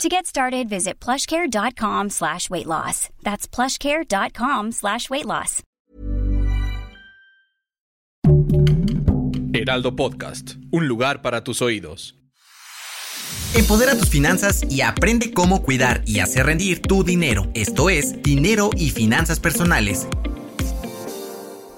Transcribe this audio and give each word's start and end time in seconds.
To 0.00 0.08
get 0.08 0.26
started, 0.26 0.68
visit 0.68 0.98
plushcare.com 1.00 2.10
slash 2.10 2.50
weight 2.50 2.66
loss. 2.66 3.08
That's 3.22 3.46
plushcare.com 3.46 4.72
slash 4.72 5.08
weight 5.10 5.26
loss. 5.26 5.62
Heraldo 9.54 9.94
Podcast, 9.94 10.56
un 10.72 10.88
lugar 10.88 11.22
para 11.22 11.44
tus 11.44 11.62
oídos. 11.62 12.16
Empodera 13.54 13.96
tus 13.96 14.08
finanzas 14.08 14.64
y 14.68 14.80
aprende 14.80 15.32
cómo 15.32 15.62
cuidar 15.62 16.02
y 16.06 16.20
hacer 16.20 16.46
rendir 16.46 16.80
tu 16.80 17.04
dinero. 17.04 17.46
Esto 17.54 17.90
es 17.90 18.22
Dinero 18.22 18.70
y 18.76 18.90
Finanzas 18.90 19.38
Personales 19.40 20.08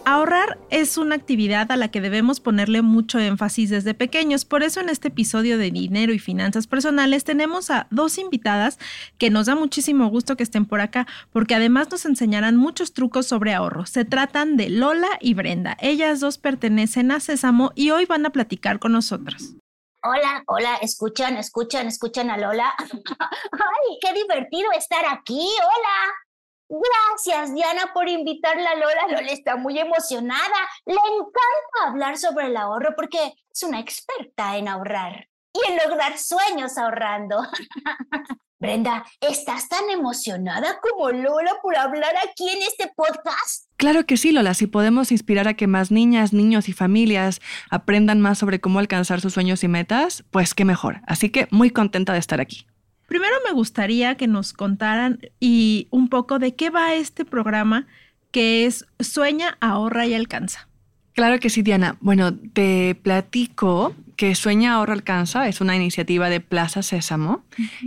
Ahorrar 0.07 0.59
es 0.69 0.99
una 0.99 1.15
actividad 1.15 1.73
a 1.73 1.79
la 1.79 1.89
que 1.89 2.03
debemos 2.03 2.39
ponerle 2.39 2.83
mucho 2.83 3.19
énfasis 3.19 3.71
desde 3.71 3.95
pequeños. 3.95 4.45
Por 4.45 4.63
eso 4.63 4.80
en 4.80 4.91
este 4.91 5.09
episodio 5.09 5.57
de 5.57 5.71
Dinero 5.71 6.13
y 6.13 6.19
Finanzas 6.19 6.67
Personales 6.67 7.25
tenemos 7.25 7.71
a 7.71 7.87
dos 7.91 8.19
invitadas 8.19 8.79
que 9.17 9.30
nos 9.30 9.47
da 9.47 9.55
muchísimo 9.55 10.09
gusto 10.09 10.37
que 10.37 10.43
estén 10.43 10.67
por 10.67 10.83
acá, 10.83 11.07
porque 11.33 11.55
además 11.55 11.91
nos 11.91 12.05
enseñarán 12.05 12.57
muchos 12.57 12.93
trucos 12.93 13.27
sobre 13.27 13.55
ahorro. 13.55 13.87
Se 13.87 14.05
tratan 14.05 14.59
de 14.59 14.69
Lola 14.69 15.09
y 15.21 15.33
Brenda. 15.33 15.75
Ellas 15.80 16.21
dos 16.21 16.37
pertenecen 16.37 17.11
a 17.11 17.21
Sésamo 17.21 17.73
y 17.75 17.91
hoy 17.91 18.05
van 18.05 18.27
a 18.27 18.30
platicar 18.30 18.80
con 18.80 18.93
nosotros. 18.93 19.55
Hola, 20.02 20.45
hola, 20.49 20.77
escuchan, 20.83 21.39
escuchan, 21.39 21.87
escuchan 21.87 22.29
a 22.29 22.37
Lola. 22.37 22.74
¡Ay, 22.79 23.99
qué 24.02 24.13
divertido 24.13 24.71
estar 24.77 25.07
aquí! 25.07 25.41
¡Hola! 25.41 26.24
Gracias, 26.68 27.54
Diana, 27.54 27.93
por 27.93 28.09
invitarla 28.09 28.70
a 28.70 28.74
Lola. 28.74 29.07
Lola 29.09 29.32
está 29.32 29.57
muy 29.57 29.79
emocionada. 29.79 30.68
Le 30.87 30.95
encanta 30.95 31.88
hablar 31.88 32.16
sobre 32.16 32.46
el 32.46 32.56
ahorro 32.56 32.95
porque 32.96 33.34
es 33.52 33.62
una 33.62 33.80
experta 33.80 34.56
en 34.56 34.68
ahorrar 34.68 35.29
y 35.52 35.71
en 35.71 35.79
lograr 35.79 36.18
sueños 36.18 36.79
ahorrando. 36.79 37.43
Brenda, 38.59 39.04
¿estás 39.21 39.68
tan 39.68 39.90
emocionada 39.90 40.80
como 40.80 41.10
Lola 41.10 41.52
por 41.62 41.76
hablar 41.76 42.15
aquí 42.26 42.48
en 42.48 42.62
este 42.62 42.90
podcast? 42.96 43.68
Claro 43.76 44.06
que 44.06 44.16
sí, 44.16 44.32
Lola. 44.32 44.54
Si 44.54 44.66
podemos 44.66 45.12
inspirar 45.12 45.49
a 45.49 45.54
que 45.54 45.66
más 45.66 45.90
niñas, 45.90 46.32
niños 46.32 46.71
y 46.71 46.73
familias 46.73 47.43
aprendan 47.68 48.23
más 48.23 48.38
sobre 48.38 48.60
cómo 48.60 48.78
alcanzar 48.78 49.21
sus 49.21 49.34
sueños 49.34 49.62
y 49.65 49.68
metas, 49.68 50.24
pues 50.30 50.54
qué 50.54 50.65
mejor. 50.65 51.02
Así 51.06 51.28
que 51.28 51.46
muy 51.51 51.68
contenta 51.68 52.15
de 52.15 52.21
estar 52.21 52.40
aquí. 52.40 52.66
Primero 53.07 53.35
me 53.47 53.52
gustaría 53.52 54.16
que 54.16 54.27
nos 54.27 54.52
contaran 54.52 55.21
y 55.41 55.88
un 55.91 56.09
poco 56.09 56.38
de 56.38 56.55
qué 56.55 56.71
va 56.71 56.95
este 56.95 57.24
programa 57.24 57.87
que 58.30 58.66
es 58.66 58.87
Sueña, 58.99 59.57
ahorra 59.61 60.07
y 60.07 60.15
alcanza. 60.15 60.69
Claro 61.15 61.38
que 61.38 61.49
sí, 61.49 61.63
Diana. 61.63 61.96
Bueno, 62.01 62.35
te 62.35 62.96
platico 62.96 63.95
que 64.16 64.34
Sueña, 64.34 64.75
ahorra, 64.75 64.94
alcanza 64.94 65.47
es 65.49 65.61
una 65.61 65.77
iniciativa 65.77 66.28
de 66.28 66.41
Plaza 66.41 66.83
Sésamo. 66.83 67.44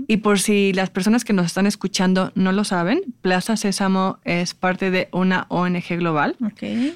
Y 0.08 0.18
por 0.18 0.40
si 0.40 0.72
las 0.72 0.90
personas 0.90 1.26
que 1.26 1.34
nos 1.34 1.46
están 1.46 1.68
escuchando 1.68 2.31
no 2.36 2.54
lo 2.54 2.64
saben, 2.64 3.02
Plaza 3.22 3.58
Sésamo 3.58 4.20
es 4.24 4.54
parte 4.54 4.92
de 4.92 5.09
una 5.12 5.46
ONG 5.50 5.98
global. 5.98 6.38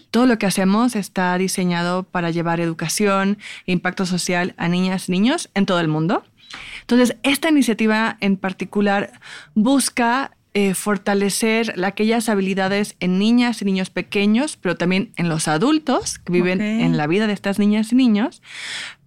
Todo 0.10 0.26
lo 0.26 0.40
que 0.40 0.46
hacemos 0.46 0.96
está 0.96 1.38
diseñado 1.38 2.04
para 2.04 2.30
llevar 2.30 2.62
educación 2.62 3.38
e 3.66 3.74
impacto 3.74 4.06
social 4.06 4.54
a 4.58 4.70
niñas 4.70 5.10
y 5.10 5.12
niños 5.12 5.50
en 5.54 5.66
todo 5.66 5.82
el 5.82 5.90
mundo. 5.90 6.24
Entonces, 6.82 7.18
esta 7.24 7.50
iniciativa 7.50 8.18
en 8.20 8.38
particular 8.38 9.12
busca 9.54 10.32
eh, 10.54 10.74
fortalecer 10.74 11.74
aquellas 11.82 12.28
habilidades 12.28 12.98
en 13.00 13.20
niñas 13.20 13.62
y 13.62 13.66
niños 13.66 13.90
pequeños, 13.90 14.58
pero 14.58 14.76
también 14.76 15.14
en 15.16 15.30
los 15.30 15.48
adultos 15.48 16.20
que 16.20 16.34
viven 16.34 16.60
en 16.62 16.98
la 16.98 17.08
vida 17.08 17.26
de 17.26 17.32
estas 17.32 17.58
niñas 17.58 17.94
y 17.94 17.96
niños, 17.96 18.42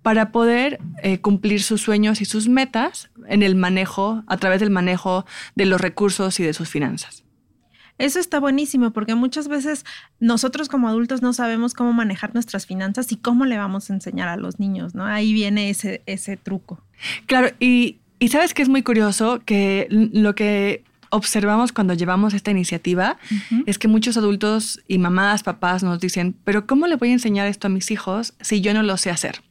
para 0.00 0.32
poder 0.32 0.78
eh, 1.02 1.18
cumplir 1.18 1.62
sus 1.62 1.82
sueños 1.82 2.22
y 2.22 2.24
sus 2.24 2.48
metas 2.48 3.10
en 3.28 3.42
el 3.42 3.56
manejo, 3.56 4.22
a 4.26 4.36
través 4.38 4.60
del 4.60 4.70
manejo 4.70 5.26
de 5.54 5.66
los 5.66 5.80
recursos 5.80 6.40
y 6.40 6.44
de 6.44 6.54
sus 6.54 6.70
finanzas. 6.70 7.23
Eso 7.98 8.18
está 8.18 8.40
buenísimo 8.40 8.90
porque 8.92 9.14
muchas 9.14 9.46
veces 9.46 9.84
nosotros 10.18 10.68
como 10.68 10.88
adultos 10.88 11.22
no 11.22 11.32
sabemos 11.32 11.74
cómo 11.74 11.92
manejar 11.92 12.34
nuestras 12.34 12.66
finanzas 12.66 13.12
y 13.12 13.16
cómo 13.16 13.44
le 13.44 13.56
vamos 13.56 13.88
a 13.88 13.94
enseñar 13.94 14.28
a 14.28 14.36
los 14.36 14.58
niños, 14.58 14.94
¿no? 14.94 15.04
Ahí 15.06 15.32
viene 15.32 15.70
ese, 15.70 16.02
ese 16.06 16.36
truco. 16.36 16.82
Claro, 17.26 17.50
y, 17.60 17.98
sabes 18.28 18.54
que 18.54 18.62
es 18.62 18.68
muy 18.68 18.82
curioso 18.82 19.42
que 19.44 19.86
lo 19.90 20.34
que 20.34 20.82
observamos 21.10 21.72
cuando 21.72 21.94
llevamos 21.94 22.34
esta 22.34 22.50
iniciativa 22.50 23.18
es 23.66 23.78
que 23.78 23.86
muchos 23.86 24.16
adultos 24.16 24.82
y 24.88 24.98
mamás, 24.98 25.44
papás 25.44 25.84
nos 25.84 26.00
dicen, 26.00 26.34
pero 26.42 26.66
¿cómo 26.66 26.88
le 26.88 26.96
voy 26.96 27.10
a 27.10 27.12
enseñar 27.12 27.46
esto 27.46 27.68
a 27.68 27.70
mis 27.70 27.92
hijos 27.92 28.34
si 28.40 28.60
yo 28.60 28.74
no 28.74 28.82
lo 28.82 28.96
sé 28.96 29.10
hacer? 29.10 29.42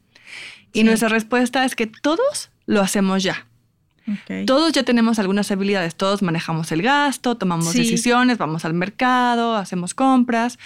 Y 0.74 0.82
nuestra 0.82 1.08
respuesta 1.08 1.64
es 1.64 1.74
que 1.76 1.86
todos 1.86 2.50
lo 2.66 2.82
hacemos 2.82 3.22
ya. 3.22 3.46
Todos 4.46 4.72
ya 4.72 4.82
tenemos 4.82 5.18
algunas 5.18 5.50
habilidades, 5.50 5.94
todos 5.94 6.22
manejamos 6.22 6.72
el 6.72 6.82
gasto, 6.82 7.36
tomamos 7.36 7.72
decisiones, 7.72 8.38
vamos 8.38 8.64
al 8.64 8.74
mercado, 8.74 9.56
hacemos 9.56 9.94
compras. 9.94 10.58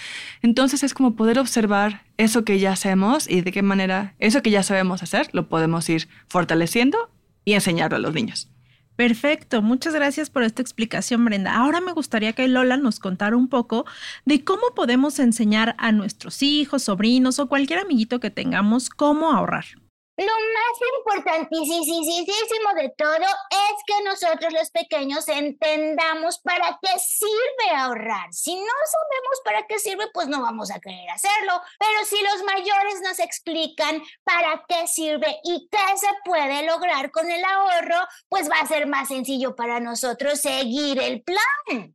Entonces 0.42 0.82
es 0.82 0.94
como 0.94 1.14
poder 1.14 1.38
observar 1.38 2.02
eso 2.16 2.44
que 2.44 2.58
ya 2.58 2.72
hacemos 2.72 3.28
y 3.28 3.42
de 3.42 3.52
qué 3.52 3.62
manera 3.62 4.14
eso 4.18 4.42
que 4.42 4.50
ya 4.50 4.62
sabemos 4.62 5.02
hacer 5.02 5.28
lo 5.32 5.48
podemos 5.48 5.88
ir 5.88 6.08
fortaleciendo 6.28 7.10
y 7.44 7.52
enseñarlo 7.54 7.96
a 7.96 8.00
los 8.00 8.12
niños. 8.12 8.50
Perfecto, 8.96 9.62
muchas 9.62 9.94
gracias 9.94 10.28
por 10.28 10.42
esta 10.42 10.60
explicación, 10.60 11.24
Brenda. 11.24 11.54
Ahora 11.54 11.80
me 11.80 11.92
gustaría 11.92 12.32
que 12.32 12.48
Lola 12.48 12.76
nos 12.76 12.98
contara 12.98 13.36
un 13.36 13.48
poco 13.48 13.86
de 14.24 14.42
cómo 14.42 14.74
podemos 14.74 15.20
enseñar 15.20 15.76
a 15.78 15.92
nuestros 15.92 16.42
hijos, 16.42 16.82
sobrinos 16.82 17.38
o 17.38 17.48
cualquier 17.48 17.78
amiguito 17.78 18.18
que 18.18 18.30
tengamos 18.30 18.90
cómo 18.90 19.30
ahorrar. 19.30 19.66
Lo 20.18 20.24
más 20.24 20.80
importantísimo 20.98 22.74
de 22.74 22.92
todo 22.98 23.24
es 23.24 23.84
que 23.86 24.02
nosotros 24.02 24.52
los 24.52 24.68
pequeños 24.70 25.28
entendamos 25.28 26.40
para 26.40 26.76
qué 26.82 26.98
sirve 26.98 27.76
ahorrar. 27.76 28.32
Si 28.32 28.56
no 28.56 28.60
sabemos 28.66 29.40
para 29.44 29.66
qué 29.68 29.78
sirve, 29.78 30.10
pues 30.12 30.26
no 30.26 30.42
vamos 30.42 30.72
a 30.72 30.80
querer 30.80 31.08
hacerlo. 31.10 31.60
Pero 31.78 32.04
si 32.04 32.20
los 32.20 32.42
mayores 32.42 33.00
nos 33.00 33.20
explican 33.20 34.02
para 34.24 34.64
qué 34.66 34.88
sirve 34.88 35.38
y 35.44 35.68
qué 35.70 35.96
se 35.96 36.08
puede 36.24 36.66
lograr 36.66 37.12
con 37.12 37.30
el 37.30 37.44
ahorro, 37.44 38.04
pues 38.28 38.50
va 38.50 38.58
a 38.60 38.66
ser 38.66 38.88
más 38.88 39.06
sencillo 39.06 39.54
para 39.54 39.78
nosotros 39.78 40.40
seguir 40.40 41.00
el 41.00 41.22
plan. 41.22 41.94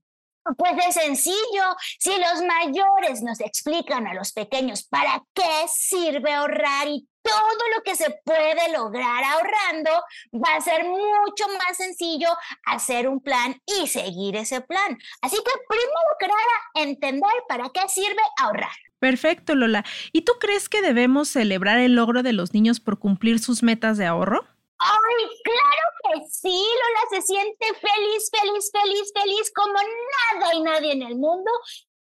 Pues 0.57 0.73
es 0.87 0.95
sencillo. 0.95 1.75
Si 1.99 2.11
los 2.17 2.41
mayores 2.41 3.21
nos 3.21 3.41
explican 3.41 4.07
a 4.07 4.13
los 4.13 4.31
pequeños 4.31 4.83
para 4.83 5.21
qué 5.33 5.67
sirve 5.67 6.31
ahorrar 6.31 6.87
y 6.87 7.05
todo 7.23 7.69
lo 7.75 7.83
que 7.83 7.95
se 7.95 8.09
puede 8.23 8.71
lograr 8.71 9.23
ahorrando, 9.23 9.91
va 10.33 10.55
a 10.55 10.61
ser 10.61 10.83
mucho 10.83 11.45
más 11.57 11.77
sencillo 11.77 12.29
hacer 12.65 13.07
un 13.07 13.21
plan 13.21 13.61
y 13.65 13.87
seguir 13.87 14.35
ese 14.35 14.61
plan. 14.61 14.99
Así 15.21 15.37
que 15.37 15.51
primero 15.67 16.17
que 16.19 16.27
nada, 16.27 16.89
entender 16.89 17.31
para 17.47 17.69
qué 17.69 17.87
sirve 17.87 18.21
ahorrar. 18.37 18.75
Perfecto, 18.99 19.55
Lola. 19.55 19.83
¿Y 20.11 20.21
tú 20.21 20.33
crees 20.39 20.69
que 20.69 20.81
debemos 20.81 21.27
celebrar 21.29 21.79
el 21.79 21.95
logro 21.95 22.23
de 22.23 22.33
los 22.33 22.53
niños 22.53 22.79
por 22.79 22.99
cumplir 22.99 23.39
sus 23.39 23.63
metas 23.63 23.97
de 23.97 24.05
ahorro? 24.05 24.45
¡Ay, 24.79 25.27
claro 25.43 26.19
que 26.21 26.29
sí! 26.29 26.49
Lola 26.49 27.09
se 27.09 27.21
siente 27.21 27.65
feliz, 27.65 28.31
feliz, 28.31 28.71
feliz, 28.71 29.11
feliz 29.13 29.51
como 29.53 29.73
nada 29.73 30.53
y 30.55 30.61
nadie 30.61 30.91
en 30.93 31.03
el 31.03 31.15
mundo 31.15 31.51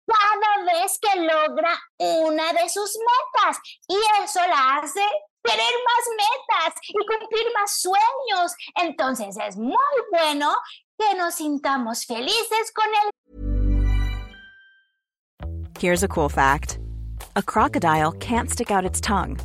cada 0.06 0.64
vez 0.64 0.98
que 1.00 1.20
logra 1.20 1.78
una 1.98 2.52
de 2.52 2.68
sus 2.68 2.96
metas 2.98 3.58
y 3.88 3.96
eso 4.22 4.40
la 4.48 4.76
hace 4.76 5.02
tener 5.42 5.72
más 5.84 6.04
metas 6.16 6.74
y 6.88 7.06
cumplir 7.06 7.46
más 7.54 7.80
sueños. 7.80 8.54
Entonces 8.76 9.36
es 9.46 9.56
muy 9.56 9.76
bueno 10.10 10.54
que 10.98 11.14
nos 11.16 11.34
sintamos 11.34 12.04
felices 12.04 12.72
con 12.74 12.86
él. 12.86 13.10
Here's 15.78 16.02
a 16.02 16.08
cool 16.08 16.28
fact. 16.28 16.78
A 17.34 17.42
crocodile 17.42 18.12
can't 18.12 18.50
stick 18.50 18.70
out 18.70 18.84
its 18.84 19.00
tongue. 19.00 19.38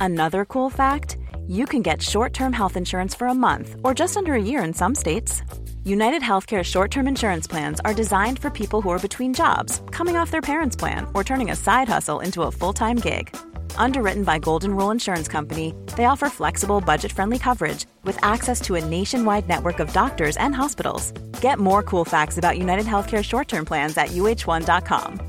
Another 0.00 0.44
cool 0.44 0.70
fact, 0.70 1.16
you 1.48 1.66
can 1.66 1.82
get 1.82 2.00
short-term 2.00 2.52
health 2.52 2.76
insurance 2.76 3.16
for 3.16 3.26
a 3.26 3.34
month 3.34 3.76
or 3.82 3.92
just 3.92 4.16
under 4.16 4.34
a 4.34 4.40
year 4.40 4.62
in 4.62 4.72
some 4.72 4.94
states. 4.94 5.42
United 5.84 6.22
Healthcare 6.22 6.62
short 6.62 6.92
term 6.92 7.08
insurance 7.08 7.48
plans 7.48 7.80
are 7.80 7.92
designed 7.94 8.38
for 8.38 8.50
people 8.50 8.80
who 8.80 8.90
are 8.90 9.00
between 9.00 9.34
jobs, 9.34 9.82
coming 9.90 10.16
off 10.16 10.30
their 10.30 10.40
parents' 10.40 10.76
plan, 10.76 11.08
or 11.12 11.24
turning 11.24 11.50
a 11.50 11.56
side 11.56 11.88
hustle 11.88 12.20
into 12.20 12.42
a 12.42 12.50
full 12.52 12.72
time 12.72 12.96
gig. 12.96 13.34
Underwritten 13.76 14.22
by 14.22 14.38
Golden 14.38 14.76
Rule 14.76 14.92
Insurance 14.92 15.26
Company, 15.26 15.74
they 15.96 16.04
offer 16.04 16.28
flexible, 16.28 16.80
budget 16.80 17.10
friendly 17.10 17.38
coverage 17.38 17.86
with 18.04 18.16
access 18.22 18.60
to 18.60 18.76
a 18.76 18.84
nationwide 18.84 19.48
network 19.48 19.80
of 19.80 19.92
doctors 19.92 20.36
and 20.36 20.54
hospitals. 20.54 21.10
Get 21.40 21.58
more 21.58 21.82
cool 21.82 22.04
facts 22.04 22.38
about 22.38 22.58
United 22.58 22.86
Healthcare 22.86 23.24
short 23.24 23.48
term 23.48 23.64
plans 23.64 23.96
at 23.96 24.10
uh1.com. 24.10 25.20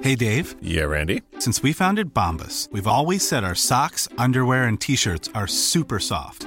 Hey, 0.00 0.14
Dave. 0.14 0.54
Yeah, 0.62 0.84
Randy. 0.84 1.22
Since 1.40 1.60
we 1.64 1.72
founded 1.72 2.14
Bombus, 2.14 2.68
we've 2.70 2.86
always 2.86 3.26
said 3.26 3.42
our 3.42 3.56
socks, 3.56 4.08
underwear, 4.16 4.64
and 4.64 4.80
t 4.80 4.94
shirts 4.94 5.28
are 5.34 5.48
super 5.48 5.98
soft. 5.98 6.46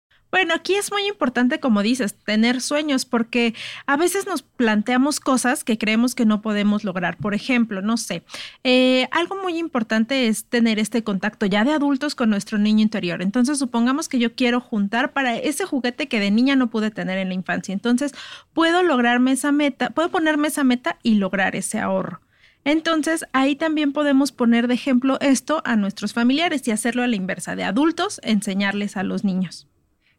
Bueno, 0.31 0.53
aquí 0.53 0.75
es 0.75 0.91
muy 0.91 1.05
importante, 1.07 1.59
como 1.59 1.83
dices, 1.83 2.15
tener 2.15 2.61
sueños, 2.61 3.03
porque 3.03 3.53
a 3.85 3.97
veces 3.97 4.25
nos 4.25 4.43
planteamos 4.43 5.19
cosas 5.19 5.65
que 5.65 5.77
creemos 5.77 6.15
que 6.15 6.25
no 6.25 6.41
podemos 6.41 6.85
lograr. 6.85 7.17
Por 7.17 7.33
ejemplo, 7.33 7.81
no 7.81 7.97
sé, 7.97 8.23
eh, 8.63 9.09
algo 9.11 9.35
muy 9.35 9.57
importante 9.57 10.27
es 10.27 10.45
tener 10.45 10.79
este 10.79 11.03
contacto 11.03 11.45
ya 11.45 11.65
de 11.65 11.73
adultos 11.73 12.15
con 12.15 12.29
nuestro 12.29 12.57
niño 12.57 12.81
interior. 12.81 13.21
Entonces, 13.21 13.59
supongamos 13.59 14.07
que 14.07 14.19
yo 14.19 14.33
quiero 14.33 14.61
juntar 14.61 15.11
para 15.11 15.35
ese 15.35 15.65
juguete 15.65 16.07
que 16.07 16.21
de 16.21 16.31
niña 16.31 16.55
no 16.55 16.69
pude 16.69 16.91
tener 16.91 17.17
en 17.17 17.27
la 17.27 17.33
infancia. 17.33 17.73
Entonces, 17.73 18.13
puedo 18.53 18.83
lograrme 18.83 19.33
esa 19.33 19.51
meta, 19.51 19.89
puedo 19.89 20.09
ponerme 20.09 20.47
esa 20.47 20.63
meta 20.63 20.97
y 21.03 21.15
lograr 21.15 21.57
ese 21.57 21.79
ahorro. 21.79 22.21
Entonces, 22.63 23.25
ahí 23.33 23.55
también 23.55 23.91
podemos 23.91 24.31
poner 24.31 24.67
de 24.67 24.75
ejemplo 24.75 25.19
esto 25.19 25.61
a 25.65 25.75
nuestros 25.75 26.13
familiares 26.13 26.67
y 26.67 26.71
hacerlo 26.71 27.03
a 27.03 27.07
la 27.07 27.15
inversa, 27.15 27.55
de 27.55 27.63
adultos, 27.63 28.21
enseñarles 28.23 28.97
a 28.97 29.03
los 29.03 29.23
niños. 29.23 29.67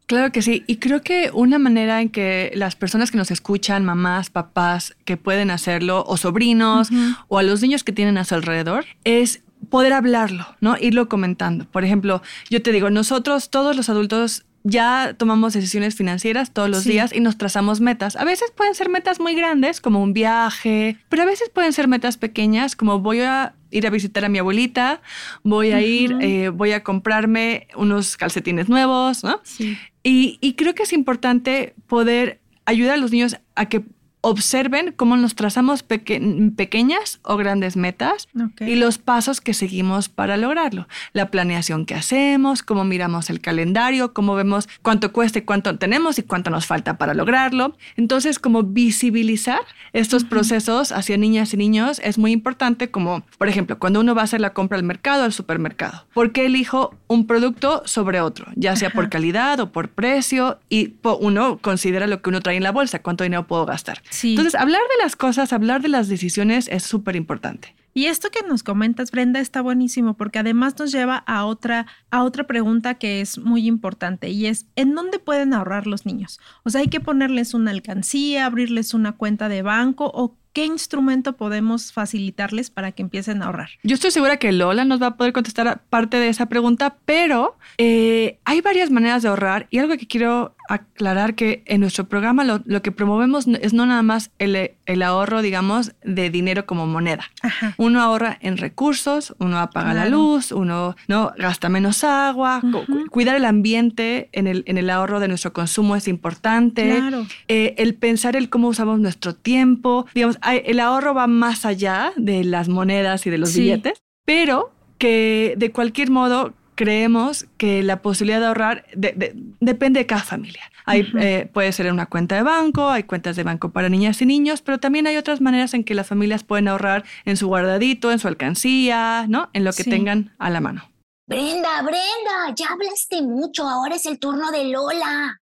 Claro 0.05 0.31
que 0.31 0.41
sí. 0.41 0.63
Y 0.67 0.77
creo 0.77 1.01
que 1.01 1.31
una 1.33 1.59
manera 1.59 2.01
en 2.01 2.09
que 2.09 2.51
las 2.55 2.75
personas 2.75 3.09
que 3.09 3.17
nos 3.17 3.31
escuchan, 3.31 3.85
mamás, 3.85 4.29
papás, 4.29 4.95
que 5.05 5.17
pueden 5.17 5.49
hacerlo, 5.49 6.03
o 6.05 6.17
sobrinos, 6.17 6.89
o 7.27 7.37
a 7.37 7.43
los 7.43 7.61
niños 7.61 7.83
que 7.83 7.93
tienen 7.93 8.17
a 8.17 8.25
su 8.25 8.35
alrededor, 8.35 8.85
es 9.03 9.41
poder 9.69 9.93
hablarlo, 9.93 10.45
¿no? 10.59 10.75
Irlo 10.79 11.07
comentando. 11.07 11.65
Por 11.65 11.85
ejemplo, 11.85 12.21
yo 12.49 12.61
te 12.61 12.71
digo, 12.71 12.89
nosotros, 12.89 13.49
todos 13.49 13.75
los 13.75 13.89
adultos, 13.89 14.45
ya 14.63 15.15
tomamos 15.17 15.53
decisiones 15.53 15.95
financieras 15.95 16.51
todos 16.51 16.69
los 16.69 16.85
días 16.85 17.13
y 17.13 17.19
nos 17.19 17.37
trazamos 17.37 17.81
metas. 17.81 18.15
A 18.15 18.23
veces 18.23 18.51
pueden 18.55 18.75
ser 18.75 18.89
metas 18.89 19.19
muy 19.19 19.35
grandes, 19.35 19.81
como 19.81 20.01
un 20.01 20.13
viaje, 20.13 20.97
pero 21.09 21.23
a 21.23 21.25
veces 21.25 21.49
pueden 21.49 21.73
ser 21.73 21.87
metas 21.87 22.17
pequeñas, 22.17 22.75
como 22.75 22.99
voy 22.99 23.21
a 23.21 23.55
ir 23.71 23.85
a 23.87 23.89
visitar 23.89 24.23
a 24.23 24.29
mi 24.29 24.39
abuelita, 24.39 25.01
voy 25.43 25.71
a 25.71 25.81
ir, 25.81 26.15
eh, 26.21 26.49
voy 26.49 26.71
a 26.71 26.83
comprarme 26.83 27.67
unos 27.75 28.15
calcetines 28.15 28.69
nuevos, 28.69 29.23
¿no? 29.23 29.41
Sí. 29.43 29.77
Y, 30.03 30.37
y 30.41 30.53
creo 30.53 30.75
que 30.75 30.83
es 30.83 30.93
importante 30.93 31.73
poder 31.87 32.39
ayudar 32.65 32.95
a 32.95 32.97
los 32.97 33.11
niños 33.11 33.37
a 33.55 33.65
que 33.67 33.83
observen 34.25 34.93
cómo 34.95 35.17
nos 35.17 35.35
trazamos 35.35 35.83
pequeñas 35.83 37.19
o 37.23 37.35
grandes 37.35 37.75
metas 37.75 38.29
y 38.61 38.75
los 38.75 38.97
pasos 38.97 39.41
que 39.41 39.53
seguimos 39.53 40.07
para 40.07 40.37
lograrlo. 40.37 40.87
La 41.11 41.29
planeación 41.29 41.85
que 41.85 41.93
hacemos, 41.93 42.63
cómo 42.63 42.85
miramos 42.85 43.29
el 43.29 43.41
calendario, 43.41 44.13
cómo 44.13 44.33
vemos 44.35 44.69
cuánto 44.81 45.11
cuesta 45.11 45.39
y 45.39 45.41
cuánto 45.41 45.77
tenemos 45.77 46.19
y 46.19 46.23
cuánto 46.23 46.49
nos 46.51 46.65
falta 46.65 46.97
para 46.97 47.13
lograrlo. 47.13 47.75
Entonces, 47.97 48.39
como 48.39 48.63
visibilizar 48.63 49.59
estos 49.91 50.23
procesos 50.23 50.93
hacia 50.93 51.17
niñas 51.17 51.53
y 51.53 51.57
niños 51.57 51.99
es 52.01 52.17
muy 52.17 52.31
importante, 52.31 52.89
como 52.89 53.23
por 53.37 53.49
ejemplo, 53.49 53.77
cuando 53.77 53.99
uno 53.99 54.15
va 54.15 54.21
a 54.21 54.23
hacer 54.23 54.39
la 54.39 54.53
compra 54.53 54.77
al 54.77 54.85
mercado, 54.85 55.25
al 55.25 55.33
supermercado. 55.33 56.05
¿Por 56.13 56.31
qué 56.31 56.45
elijo 56.45 56.95
un 57.07 57.27
producto 57.27 57.83
sobre 57.85 58.21
otro? 58.21 58.45
Ya 58.55 58.77
sea 58.77 58.89
por 58.89 59.09
calidad 59.09 59.59
o 59.59 59.73
por 59.73 59.89
precio 59.89 60.59
y 60.69 60.93
uno 61.19 61.57
considera 61.57 62.07
lo 62.07 62.21
que 62.21 62.29
uno 62.29 62.39
trae 62.39 62.55
en 62.55 62.63
la 62.63 62.71
bolsa, 62.71 62.99
cuánto 62.99 63.25
dinero 63.25 63.47
puedo 63.47 63.65
gastar. 63.65 64.01
Sí. 64.13 64.31
Entonces, 64.31 64.55
hablar 64.55 64.81
de 64.81 65.03
las 65.03 65.15
cosas, 65.15 65.53
hablar 65.53 65.81
de 65.81 65.89
las 65.89 66.07
decisiones 66.07 66.67
es 66.67 66.83
súper 66.83 67.15
importante. 67.15 67.75
Y 67.95 68.05
esto 68.05 68.29
que 68.29 68.47
nos 68.47 68.63
comentas, 68.63 69.11
Brenda, 69.11 69.39
está 69.39 69.61
buenísimo 69.61 70.15
porque 70.15 70.39
además 70.39 70.77
nos 70.79 70.91
lleva 70.91 71.17
a 71.17 71.45
otra, 71.45 71.85
a 72.09 72.23
otra 72.23 72.45
pregunta 72.45 72.95
que 72.95 73.21
es 73.21 73.37
muy 73.37 73.67
importante 73.67 74.29
y 74.29 74.47
es, 74.47 74.65
¿en 74.75 74.95
dónde 74.95 75.19
pueden 75.19 75.53
ahorrar 75.53 75.85
los 75.85 76.05
niños? 76.05 76.39
O 76.63 76.69
sea, 76.69 76.81
hay 76.81 76.87
que 76.87 76.99
ponerles 76.99 77.53
una 77.53 77.71
alcancía, 77.71 78.47
abrirles 78.47 78.95
una 78.95 79.13
cuenta 79.13 79.47
de 79.47 79.61
banco 79.61 80.11
o 80.13 80.35
qué 80.53 80.65
instrumento 80.65 81.33
podemos 81.35 81.91
facilitarles 81.91 82.69
para 82.69 82.91
que 82.91 83.01
empiecen 83.01 83.41
a 83.41 83.47
ahorrar. 83.47 83.69
Yo 83.83 83.95
estoy 83.95 84.11
segura 84.11 84.37
que 84.37 84.51
Lola 84.51 84.85
nos 84.85 85.01
va 85.01 85.07
a 85.07 85.15
poder 85.17 85.33
contestar 85.33 85.81
parte 85.89 86.17
de 86.17 86.29
esa 86.29 86.45
pregunta, 86.47 86.95
pero 87.05 87.57
eh, 87.77 88.37
hay 88.45 88.61
varias 88.61 88.91
maneras 88.91 89.23
de 89.23 89.29
ahorrar 89.29 89.67
y 89.71 89.79
algo 89.79 89.97
que 89.97 90.07
quiero 90.07 90.55
aclarar 90.69 91.35
que 91.35 91.61
en 91.65 91.81
nuestro 91.81 92.07
programa 92.07 92.43
lo, 92.45 92.61
lo 92.65 92.81
que 92.81 92.91
promovemos 92.91 93.47
es 93.47 93.73
no 93.73 93.85
nada 93.85 94.01
más 94.01 94.31
el, 94.39 94.71
el 94.85 95.01
ahorro, 95.01 95.41
digamos, 95.41 95.93
de 96.03 96.29
dinero 96.29 96.65
como 96.65 96.87
moneda. 96.87 97.25
Ajá. 97.41 97.73
Uno 97.77 98.01
ahorra 98.01 98.37
en 98.39 98.57
recursos, 98.57 99.35
uno 99.39 99.59
apaga 99.59 99.93
la 99.93 100.07
luz, 100.07 100.51
uno 100.51 100.95
no 101.07 101.33
gasta 101.37 101.67
menos 101.67 102.03
agua, 102.03 102.61
cu- 102.61 102.85
cuidar 103.09 103.35
el 103.35 103.45
ambiente 103.45 104.29
en 104.31 104.47
el, 104.47 104.63
en 104.67 104.77
el 104.77 104.89
ahorro 104.89 105.19
de 105.19 105.27
nuestro 105.27 105.51
consumo 105.51 105.95
es 105.95 106.07
importante. 106.07 106.95
Claro. 106.97 107.25
Eh, 107.47 107.75
el 107.77 107.95
pensar 107.95 108.35
el 108.35 108.49
cómo 108.49 108.69
usamos 108.69 108.99
nuestro 108.99 109.35
tiempo, 109.35 110.05
digamos, 110.13 110.37
el 110.51 110.79
ahorro 110.79 111.13
va 111.13 111.27
más 111.27 111.65
allá 111.65 112.13
de 112.15 112.43
las 112.43 112.69
monedas 112.69 113.25
y 113.25 113.29
de 113.29 113.37
los 113.37 113.49
Sí. 113.51 113.61
billetes, 113.61 114.01
pero 114.25 114.71
que 114.97 115.53
de 115.57 115.71
cualquier 115.71 116.09
modo 116.11 116.53
creemos 116.75 117.45
que 117.57 117.83
la 117.83 118.01
posibilidad 118.01 118.39
de 118.39 118.47
ahorrar 118.47 118.85
de- 118.95 119.11
de- 119.13 119.33
depende 119.59 119.99
de 119.99 120.05
cada 120.07 120.23
familia. 120.23 120.63
Hay, 120.85 121.07
eh, 121.19 121.49
puede 121.53 121.71
ser 121.71 121.85
en 121.85 121.93
una 121.93 122.07
cuenta 122.07 122.35
de 122.35 122.41
banco, 122.41 122.89
hay 122.89 123.03
cuentas 123.03 123.35
de 123.35 123.43
banco 123.43 123.69
para 123.71 123.89
niñas 123.89 124.21
y 124.21 124.25
niños, 124.25 124.61
pero 124.61 124.79
también 124.79 125.05
hay 125.07 125.15
otras 125.17 125.39
maneras 125.39 125.73
en 125.75 125.83
que 125.83 125.93
las 125.93 126.07
familias 126.07 126.43
pueden 126.43 126.67
ahorrar 126.67 127.03
en 127.25 127.37
su 127.37 127.47
guardadito, 127.47 128.11
en 128.11 128.19
su 128.19 128.27
alcancía, 128.27 129.25
¿no? 129.29 129.49
En 129.53 129.63
lo 129.63 129.71
que 129.71 129.83
Sí. 129.83 129.89
tengan 129.89 130.33
a 130.39 130.49
la 130.49 130.59
mano. 130.61 130.89
Brenda, 131.27 131.81
Brenda, 131.83 132.53
ya 132.55 132.67
hablaste 132.71 133.21
mucho, 133.21 133.67
ahora 133.67 133.95
es 133.95 134.05
el 134.07 134.19
turno 134.19 134.51
de 134.51 134.65
Lola. 134.65 135.39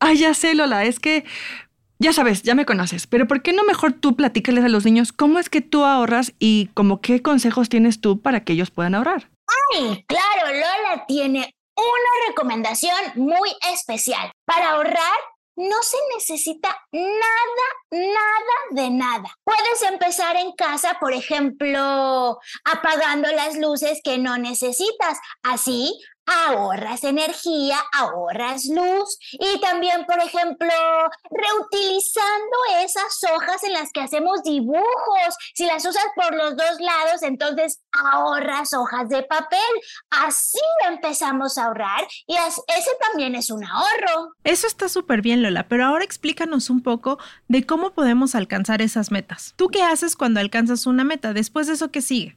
Ah, 0.00 0.12
ya 0.12 0.34
sé, 0.34 0.54
Lola, 0.54 0.84
es 0.84 1.00
que 1.00 1.24
ya 1.98 2.12
sabes, 2.12 2.42
ya 2.42 2.54
me 2.54 2.66
conoces, 2.66 3.06
pero 3.06 3.26
¿por 3.26 3.42
qué 3.42 3.52
no 3.52 3.64
mejor 3.64 3.92
tú 3.92 4.14
platícales 4.16 4.64
a 4.64 4.68
los 4.68 4.84
niños 4.84 5.12
cómo 5.12 5.38
es 5.38 5.50
que 5.50 5.60
tú 5.60 5.84
ahorras 5.84 6.32
y 6.38 6.70
como 6.74 7.00
qué 7.00 7.22
consejos 7.22 7.68
tienes 7.68 8.00
tú 8.00 8.20
para 8.20 8.44
que 8.44 8.52
ellos 8.52 8.70
puedan 8.70 8.94
ahorrar? 8.94 9.30
Ay, 9.72 10.04
claro, 10.06 10.46
Lola 10.46 11.04
tiene 11.06 11.54
una 11.76 12.28
recomendación 12.28 12.96
muy 13.16 13.50
especial. 13.72 14.30
Para 14.44 14.70
ahorrar 14.70 15.18
no 15.56 15.82
se 15.82 15.96
necesita 16.14 16.68
nada, 16.92 17.66
nada 17.90 18.54
de 18.70 18.90
nada. 18.90 19.34
Puedes 19.42 19.82
empezar 19.90 20.36
en 20.36 20.52
casa, 20.52 20.98
por 21.00 21.12
ejemplo, 21.12 22.38
apagando 22.64 23.28
las 23.32 23.58
luces 23.58 24.00
que 24.04 24.18
no 24.18 24.38
necesitas. 24.38 25.18
Así 25.42 25.98
ahorras 26.28 27.04
energía, 27.04 27.78
ahorras 27.92 28.66
luz 28.66 29.18
y 29.32 29.60
también, 29.60 30.04
por 30.06 30.18
ejemplo, 30.20 30.68
reutilizando 31.30 32.56
esas 32.82 33.18
hojas 33.34 33.64
en 33.64 33.72
las 33.72 33.92
que 33.92 34.00
hacemos 34.00 34.42
dibujos. 34.42 35.36
Si 35.54 35.66
las 35.66 35.84
usas 35.84 36.04
por 36.14 36.34
los 36.34 36.56
dos 36.56 36.80
lados, 36.80 37.22
entonces 37.22 37.80
ahorras 37.92 38.74
hojas 38.74 39.08
de 39.08 39.22
papel. 39.22 39.58
Así 40.10 40.60
empezamos 40.88 41.58
a 41.58 41.66
ahorrar 41.66 42.06
y 42.26 42.36
ese 42.36 42.90
también 43.08 43.34
es 43.34 43.50
un 43.50 43.64
ahorro. 43.64 44.34
Eso 44.44 44.66
está 44.66 44.88
súper 44.88 45.22
bien, 45.22 45.42
Lola, 45.42 45.66
pero 45.68 45.84
ahora 45.84 46.04
explícanos 46.04 46.70
un 46.70 46.82
poco 46.82 47.18
de 47.48 47.64
cómo 47.64 47.90
podemos 47.90 48.34
alcanzar 48.34 48.82
esas 48.82 49.10
metas. 49.10 49.54
¿Tú 49.56 49.68
qué 49.68 49.82
haces 49.82 50.16
cuando 50.16 50.40
alcanzas 50.40 50.86
una 50.86 51.04
meta? 51.04 51.32
Después 51.32 51.66
de 51.66 51.74
eso, 51.74 51.90
¿qué 51.90 52.02
sigue? 52.02 52.36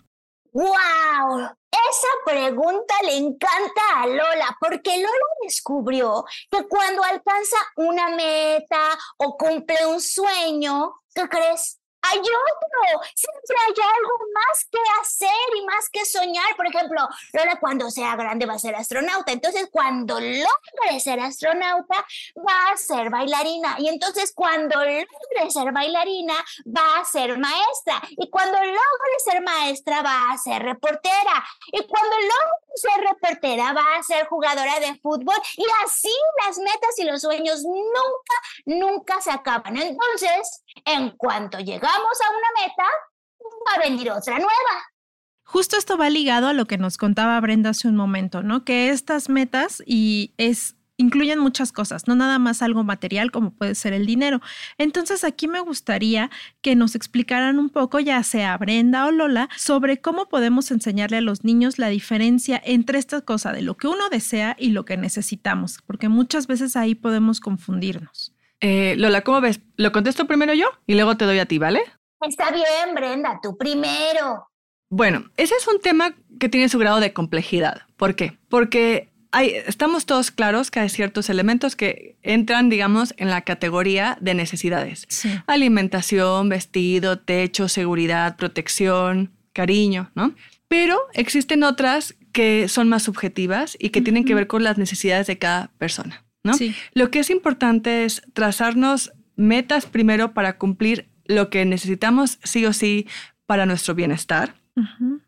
¡Wow! 0.51 1.49
Esa 1.71 2.07
pregunta 2.25 2.93
le 3.03 3.17
encanta 3.17 3.81
a 3.95 4.07
Lola 4.07 4.57
porque 4.59 4.97
Lola 4.97 5.25
descubrió 5.43 6.25
que 6.49 6.67
cuando 6.67 7.03
alcanza 7.03 7.57
una 7.77 8.09
meta 8.09 8.97
o 9.17 9.37
cumple 9.37 9.85
un 9.87 10.01
sueño, 10.01 10.93
¿qué 11.15 11.27
crees? 11.29 11.80
Hay 12.03 12.17
otro, 12.19 13.01
siempre 13.13 13.55
hay 13.67 13.73
algo 13.73 14.13
más 14.33 14.65
que 14.71 14.79
hacer 15.01 15.55
y 15.55 15.65
más 15.65 15.89
que 15.89 16.05
soñar. 16.05 16.55
Por 16.55 16.67
ejemplo, 16.67 17.07
Lola 17.33 17.59
cuando 17.59 17.91
sea 17.91 18.15
grande 18.15 18.47
va 18.47 18.55
a 18.55 18.59
ser 18.59 18.75
astronauta. 18.75 19.31
Entonces, 19.31 19.69
cuando 19.71 20.19
logre 20.19 20.99
ser 20.99 21.19
astronauta, 21.19 22.05
va 22.37 22.71
a 22.71 22.77
ser 22.77 23.11
bailarina. 23.11 23.75
Y 23.77 23.87
entonces, 23.87 24.33
cuando 24.35 24.79
logre 24.79 25.51
ser 25.51 25.71
bailarina, 25.71 26.33
va 26.65 27.01
a 27.01 27.05
ser 27.05 27.37
maestra. 27.37 28.01
Y 28.09 28.29
cuando 28.31 28.57
logre 28.57 29.19
ser 29.23 29.41
maestra, 29.43 30.01
va 30.01 30.31
a 30.31 30.37
ser 30.39 30.63
reportera. 30.63 31.45
Y 31.67 31.85
cuando 31.85 32.15
logre 32.17 32.75
ser 32.75 33.01
reportera, 33.09 33.73
va 33.73 33.97
a 33.97 34.03
ser 34.03 34.25
jugadora 34.25 34.79
de 34.79 34.95
fútbol. 35.01 35.35
Y 35.55 35.65
así 35.85 36.13
las 36.45 36.57
metas 36.57 36.97
y 36.97 37.03
los 37.03 37.21
sueños 37.21 37.61
nunca, 37.63 38.35
nunca 38.65 39.21
se 39.21 39.29
acaban. 39.29 39.77
Entonces, 39.77 40.63
en 40.85 41.11
cuanto 41.11 41.59
llegamos 41.59 41.90
a 41.95 42.29
una 42.29 42.67
meta, 42.67 42.83
va 43.67 43.75
a 43.75 43.89
venir 43.89 44.11
otra 44.11 44.37
nueva. 44.37 44.91
Justo 45.43 45.77
esto 45.77 45.97
va 45.97 46.09
ligado 46.09 46.47
a 46.47 46.53
lo 46.53 46.65
que 46.65 46.77
nos 46.77 46.97
contaba 46.97 47.39
Brenda 47.41 47.71
hace 47.71 47.87
un 47.87 47.95
momento, 47.95 48.41
¿no? 48.41 48.63
Que 48.63 48.89
estas 48.89 49.27
metas 49.27 49.83
y 49.85 50.33
incluyen 50.95 51.39
muchas 51.39 51.71
cosas, 51.73 52.07
no 52.07 52.15
nada 52.15 52.39
más 52.39 52.61
algo 52.61 52.83
material 52.83 53.31
como 53.31 53.51
puede 53.51 53.75
ser 53.75 53.91
el 53.91 54.05
dinero. 54.05 54.39
Entonces 54.77 55.23
aquí 55.23 55.47
me 55.47 55.59
gustaría 55.59 56.29
que 56.61 56.75
nos 56.75 56.95
explicaran 56.95 57.59
un 57.59 57.69
poco, 57.69 57.99
ya 57.99 58.23
sea 58.23 58.57
Brenda 58.57 59.05
o 59.07 59.11
Lola, 59.11 59.49
sobre 59.57 59.99
cómo 59.99 60.29
podemos 60.29 60.71
enseñarle 60.71 61.17
a 61.17 61.21
los 61.21 61.43
niños 61.43 61.79
la 61.79 61.89
diferencia 61.89 62.61
entre 62.63 62.99
esta 62.99 63.21
cosa 63.21 63.51
de 63.51 63.61
lo 63.61 63.75
que 63.75 63.87
uno 63.87 64.09
desea 64.09 64.55
y 64.57 64.69
lo 64.69 64.85
que 64.85 64.95
necesitamos, 64.95 65.79
porque 65.85 66.07
muchas 66.07 66.47
veces 66.47 66.75
ahí 66.75 66.95
podemos 66.95 67.39
confundirnos. 67.39 68.33
Eh, 68.61 68.95
Lola, 68.97 69.21
¿cómo 69.21 69.41
ves? 69.41 69.59
Lo 69.75 69.91
contesto 69.91 70.25
primero 70.25 70.53
yo 70.53 70.67
y 70.87 70.93
luego 70.93 71.17
te 71.17 71.25
doy 71.25 71.39
a 71.39 71.45
ti, 71.45 71.57
¿vale? 71.57 71.81
Está 72.21 72.51
bien, 72.51 72.95
Brenda, 72.95 73.39
tú 73.41 73.57
primero. 73.57 74.47
Bueno, 74.89 75.31
ese 75.37 75.55
es 75.55 75.67
un 75.67 75.81
tema 75.81 76.13
que 76.39 76.49
tiene 76.49 76.69
su 76.69 76.77
grado 76.77 76.99
de 76.99 77.13
complejidad. 77.13 77.81
¿Por 77.97 78.15
qué? 78.15 78.37
Porque 78.49 79.09
estamos 79.65 80.05
todos 80.05 80.31
claros 80.31 80.69
que 80.69 80.81
hay 80.81 80.89
ciertos 80.89 81.29
elementos 81.29 81.75
que 81.75 82.17
entran, 82.21 82.69
digamos, 82.69 83.13
en 83.17 83.29
la 83.29 83.41
categoría 83.41 84.17
de 84.21 84.33
necesidades. 84.33 85.07
Alimentación, 85.47 86.49
vestido, 86.49 87.19
techo, 87.19 87.69
seguridad, 87.69 88.35
protección, 88.35 89.31
cariño, 89.53 90.11
¿no? 90.15 90.35
Pero 90.67 90.99
existen 91.13 91.63
otras 91.63 92.15
que 92.33 92.67
son 92.67 92.89
más 92.89 93.03
subjetivas 93.03 93.77
y 93.79 93.89
que 93.89 94.01
tienen 94.01 94.25
que 94.25 94.35
ver 94.35 94.47
con 94.47 94.63
las 94.63 94.77
necesidades 94.77 95.27
de 95.27 95.37
cada 95.37 95.67
persona, 95.77 96.23
¿no? 96.43 96.53
Lo 96.93 97.11
que 97.11 97.19
es 97.19 97.29
importante 97.29 98.05
es 98.05 98.21
trazarnos 98.33 99.11
metas 99.35 99.85
primero 99.85 100.33
para 100.33 100.57
cumplir 100.57 101.07
lo 101.25 101.49
que 101.49 101.65
necesitamos 101.65 102.39
sí 102.43 102.65
o 102.65 102.73
sí 102.73 103.07
para 103.45 103.65
nuestro 103.65 103.95
bienestar 103.95 104.55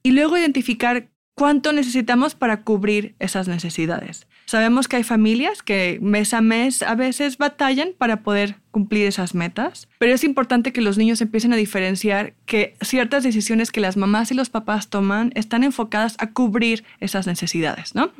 y 0.03 0.11
luego 0.11 0.37
identificar 0.37 1.09
cuánto 1.35 1.73
necesitamos 1.73 2.35
para 2.35 2.61
cubrir 2.61 3.15
esas 3.19 3.47
necesidades. 3.47 4.27
Sabemos 4.45 4.87
que 4.87 4.97
hay 4.97 5.03
familias 5.03 5.61
que 5.61 5.99
mes 6.01 6.33
a 6.33 6.41
mes 6.41 6.81
a 6.81 6.95
veces 6.95 7.37
batallan 7.37 7.89
para 7.97 8.23
poder 8.23 8.57
cumplir 8.73 9.05
esas 9.05 9.35
metas, 9.35 9.87
pero 9.99 10.15
es 10.15 10.23
importante 10.23 10.73
que 10.73 10.81
los 10.81 10.97
niños 10.97 11.21
empiecen 11.21 11.53
a 11.53 11.55
diferenciar 11.55 12.33
que 12.47 12.73
ciertas 12.81 13.23
decisiones 13.23 13.71
que 13.71 13.79
las 13.79 13.97
mamás 13.97 14.31
y 14.31 14.33
los 14.33 14.49
papás 14.49 14.89
toman 14.89 15.31
están 15.35 15.63
enfocadas 15.63 16.15
a 16.17 16.31
cubrir 16.31 16.83
esas 16.99 17.27
necesidades, 17.27 17.93
¿no? 17.93 18.11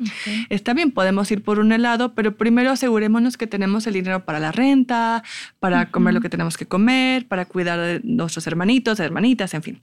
Está 0.50 0.72
bien, 0.72 0.92
podemos 0.92 1.28
ir 1.32 1.42
por 1.42 1.58
un 1.58 1.72
helado, 1.72 2.14
pero 2.14 2.36
primero 2.36 2.70
asegurémonos 2.70 3.36
que 3.36 3.48
tenemos 3.48 3.88
el 3.88 3.94
dinero 3.94 4.24
para 4.24 4.38
la 4.38 4.52
renta, 4.52 5.24
para 5.58 5.90
comer 5.90 6.14
lo 6.14 6.20
que 6.20 6.28
tenemos 6.28 6.56
que 6.56 6.66
comer, 6.66 7.26
para 7.26 7.46
cuidar 7.46 7.80
de 7.80 8.00
nuestros 8.04 8.46
hermanitos, 8.46 9.00
hermanitas, 9.00 9.54
en 9.54 9.62
fin. 9.62 9.82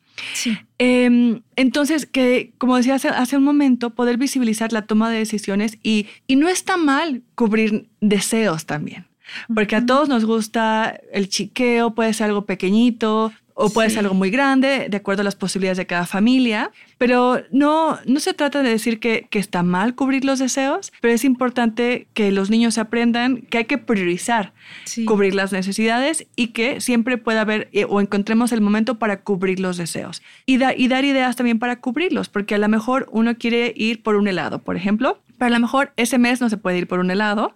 Em, 0.77 1.41
entonces, 1.57 2.05
que 2.05 2.53
como 2.57 2.77
decía 2.77 2.95
hace, 2.95 3.09
hace, 3.09 3.35
un 3.35 3.43
momento, 3.43 3.89
poder 3.89 4.17
visibilizar 4.17 4.71
la 4.71 4.83
toma 4.83 5.09
de 5.09 5.17
decisiones 5.17 5.77
y, 5.83 6.07
y 6.27 6.37
no 6.37 6.47
está 6.47 6.77
mal 6.77 7.23
cubrir 7.35 7.89
deseos 7.99 8.65
también. 8.65 9.10
Porque 9.53 9.75
a 9.75 9.85
todos 9.85 10.09
nos 10.09 10.25
gusta 10.25 10.99
el 11.11 11.29
chiqueo, 11.29 11.93
puede 11.93 12.13
ser 12.13 12.27
algo 12.27 12.45
pequeñito 12.45 13.31
o 13.53 13.69
puede 13.69 13.89
ser 13.89 13.99
algo 13.99 14.15
muy 14.15 14.31
grande, 14.31 14.87
de 14.89 14.97
acuerdo 14.97 15.21
a 15.21 15.23
las 15.23 15.35
posibilidades 15.35 15.77
de 15.77 15.85
cada 15.85 16.05
familia. 16.05 16.71
Pero 16.97 17.41
no, 17.51 17.99
no 18.05 18.19
se 18.19 18.33
trata 18.33 18.63
de 18.63 18.69
decir 18.69 18.99
que, 18.99 19.27
que 19.29 19.39
está 19.39 19.63
mal 19.63 19.95
cubrir 19.95 20.25
los 20.25 20.39
deseos, 20.39 20.91
pero 21.01 21.13
es 21.13 21.23
importante 21.23 22.07
que 22.13 22.31
los 22.31 22.49
niños 22.49 22.77
aprendan 22.77 23.41
que 23.41 23.59
hay 23.59 23.65
que 23.65 23.77
priorizar 23.77 24.53
cubrir 25.05 25.35
las 25.35 25.51
necesidades 25.51 26.27
y 26.35 26.47
que 26.47 26.81
siempre 26.81 27.17
pueda 27.17 27.41
haber 27.41 27.69
eh, 27.73 27.85
o 27.87 28.01
encontremos 28.01 28.51
el 28.51 28.61
momento 28.61 28.99
para 28.99 29.21
cubrir 29.21 29.59
los 29.59 29.77
deseos. 29.77 30.21
Y, 30.45 30.59
y 30.63 30.87
dar 30.87 31.05
ideas 31.05 31.35
también 31.35 31.59
para 31.59 31.79
cubrirlos, 31.79 32.29
porque 32.29 32.55
a 32.55 32.57
lo 32.57 32.67
mejor 32.67 33.07
uno 33.11 33.35
quiere 33.35 33.73
ir 33.75 34.01
por 34.01 34.15
un 34.15 34.27
helado, 34.27 34.59
por 34.59 34.75
ejemplo, 34.75 35.19
pero 35.41 35.55
a 35.55 35.57
lo 35.57 35.59
mejor 35.59 35.91
ese 35.97 36.19
mes 36.19 36.39
no 36.39 36.51
se 36.51 36.57
puede 36.57 36.77
ir 36.77 36.87
por 36.87 36.99
un 36.99 37.09
helado, 37.09 37.55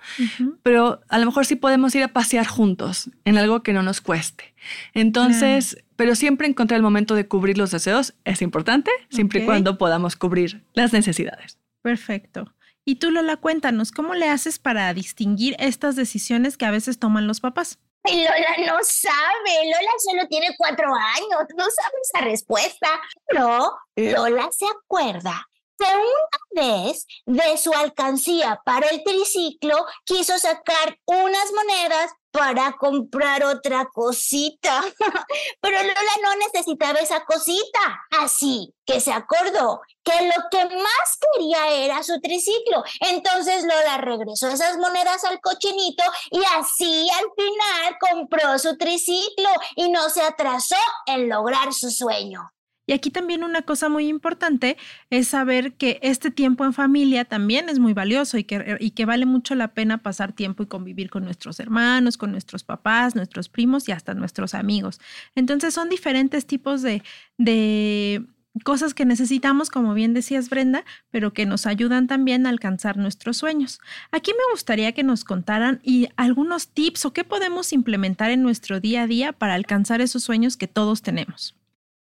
pero 0.64 1.02
a 1.08 1.20
lo 1.20 1.28
mejor 1.28 1.46
sí 1.46 1.56
podemos 1.56 1.94
ir 1.94 2.02
a 2.02 2.08
pasear 2.08 2.48
juntos 2.48 3.12
en 3.26 3.38
algo 3.38 3.62
que 3.62 3.74
no 3.74 3.84
nos 3.84 4.02
cueste. 4.02 4.56
Entonces, 4.96 5.78
pero 5.96 6.16
siempre 6.16 6.48
encontrar 6.48 6.78
el 6.78 6.82
momento 6.82 7.14
de 7.14 7.28
cubrir 7.28 7.60
los 7.60 7.70
deseos 7.70 8.16
es 8.24 8.42
importante, 8.42 8.90
siempre 9.12 9.42
y 9.44 9.46
cuando 9.46 9.78
podamos 9.78 10.16
cubrir 10.16 10.64
las 10.74 10.94
necesidades. 10.94 11.60
Perfecto. 11.84 12.56
Y 12.86 12.96
tú, 12.96 13.12
Lola, 13.12 13.38
cuéntanos, 13.38 13.92
¿cómo 13.92 14.16
le 14.16 14.30
haces 14.30 14.58
para 14.58 14.92
distinguir 14.96 15.56
estas 15.60 15.96
decisiones 15.96 16.58
que 16.58 16.66
a 16.66 16.72
veces 16.72 16.98
toman 16.98 17.28
los 17.28 17.40
papás? 17.40 17.78
Lola 18.04 18.66
no 18.66 18.80
sabe, 18.82 19.66
Lola 19.66 19.92
solo 20.00 20.28
tiene 20.28 20.48
cuatro 20.58 20.88
años, 20.88 21.48
no 21.56 21.66
sabe 21.66 21.98
esa 22.02 22.26
respuesta. 22.26 22.88
Pero 23.28 23.78
Lola 23.96 24.50
se 24.52 24.66
acuerda 24.66 25.48
una 25.84 26.64
vez 26.64 27.06
de 27.26 27.58
su 27.58 27.74
alcancía 27.74 28.62
para 28.66 28.88
el 28.90 29.04
triciclo 29.04 29.86
quiso 30.06 30.38
sacar 30.40 30.98
unas 31.06 31.52
monedas 31.54 32.12
para 32.36 32.74
comprar 32.74 33.46
otra 33.46 33.86
cosita. 33.94 34.84
Pero 35.62 35.78
Lola 35.78 36.12
no 36.22 36.36
necesitaba 36.36 37.00
esa 37.00 37.24
cosita. 37.24 38.02
Así 38.20 38.74
que 38.86 39.00
se 39.00 39.14
acordó 39.14 39.82
que 40.04 40.14
lo 40.26 40.44
que 40.52 40.66
más 40.76 41.18
quería 41.34 41.70
era 41.70 42.04
su 42.04 42.20
triciclo. 42.20 42.84
Entonces 43.00 43.64
Lola 43.64 43.98
regresó 44.00 44.50
esas 44.50 44.78
monedas 44.78 45.24
al 45.24 45.40
cochinito 45.40 46.04
y 46.32 46.42
así 46.58 47.10
al 47.10 47.26
final 47.38 47.98
compró 48.00 48.60
su 48.60 48.78
triciclo 48.78 49.50
y 49.78 49.90
no 49.90 50.10
se 50.10 50.22
atrasó 50.22 50.76
en 51.06 51.30
lograr 51.30 51.74
su 51.74 51.90
sueño. 51.90 52.52
Y 52.88 52.94
aquí 52.94 53.10
también 53.10 53.44
una 53.44 53.64
cosa 53.64 53.90
muy 53.90 54.08
importante 54.08 54.78
es 55.10 55.28
saber 55.28 55.74
que 55.74 56.00
este 56.02 56.32
tiempo 56.32 56.66
en 56.66 56.74
familia 56.74 57.26
también 57.26 57.70
es 57.70 57.80
muy 57.80 57.94
valioso 57.94 58.38
y 58.38 58.44
que, 58.44 58.78
y 58.80 58.92
que 58.92 59.06
vale 59.06 59.26
mucho 59.26 59.56
la 59.56 59.70
pena 59.70 60.00
pasar 60.00 60.34
tiempo 60.34 60.64
y 60.64 60.68
convivir 60.68 61.10
con 61.10 61.24
nuestros 61.24 61.60
hermanos, 61.60 62.18
con 62.18 62.32
nuestros 62.32 62.64
papás, 62.64 63.16
nuestros 63.16 63.50
primos 63.50 63.90
y 63.90 63.92
hasta 63.92 64.14
nuestros 64.14 64.54
amigos. 64.54 65.00
Entonces 65.36 65.74
son 65.74 65.90
diferentes 65.90 66.46
tipos 66.46 66.82
de, 66.82 67.02
de 67.38 68.24
cosas 68.64 68.94
que 68.94 69.06
necesitamos, 69.06 69.70
como 69.70 69.94
bien 69.94 70.14
decías 70.14 70.50
Brenda, 70.50 70.86
pero 71.12 71.34
que 71.34 71.46
nos 71.46 71.66
ayudan 71.66 72.08
también 72.08 72.46
a 72.46 72.50
alcanzar 72.50 72.98
nuestros 72.98 73.38
sueños. 73.38 73.80
Aquí 74.12 74.32
me 74.32 74.52
gustaría 74.52 74.94
que 74.94 75.04
nos 75.04 75.24
contaran 75.24 75.80
y 75.84 76.08
algunos 76.16 76.70
tips 76.70 77.06
o 77.06 77.14
qué 77.14 77.24
podemos 77.24 77.74
implementar 77.74 78.32
en 78.32 78.44
nuestro 78.44 78.80
día 78.80 79.04
a 79.04 79.08
día 79.08 79.34
para 79.34 79.56
alcanzar 79.56 80.02
esos 80.02 80.24
sueños 80.24 80.56
que 80.56 80.68
todos 80.68 81.02
tenemos. 81.02 81.56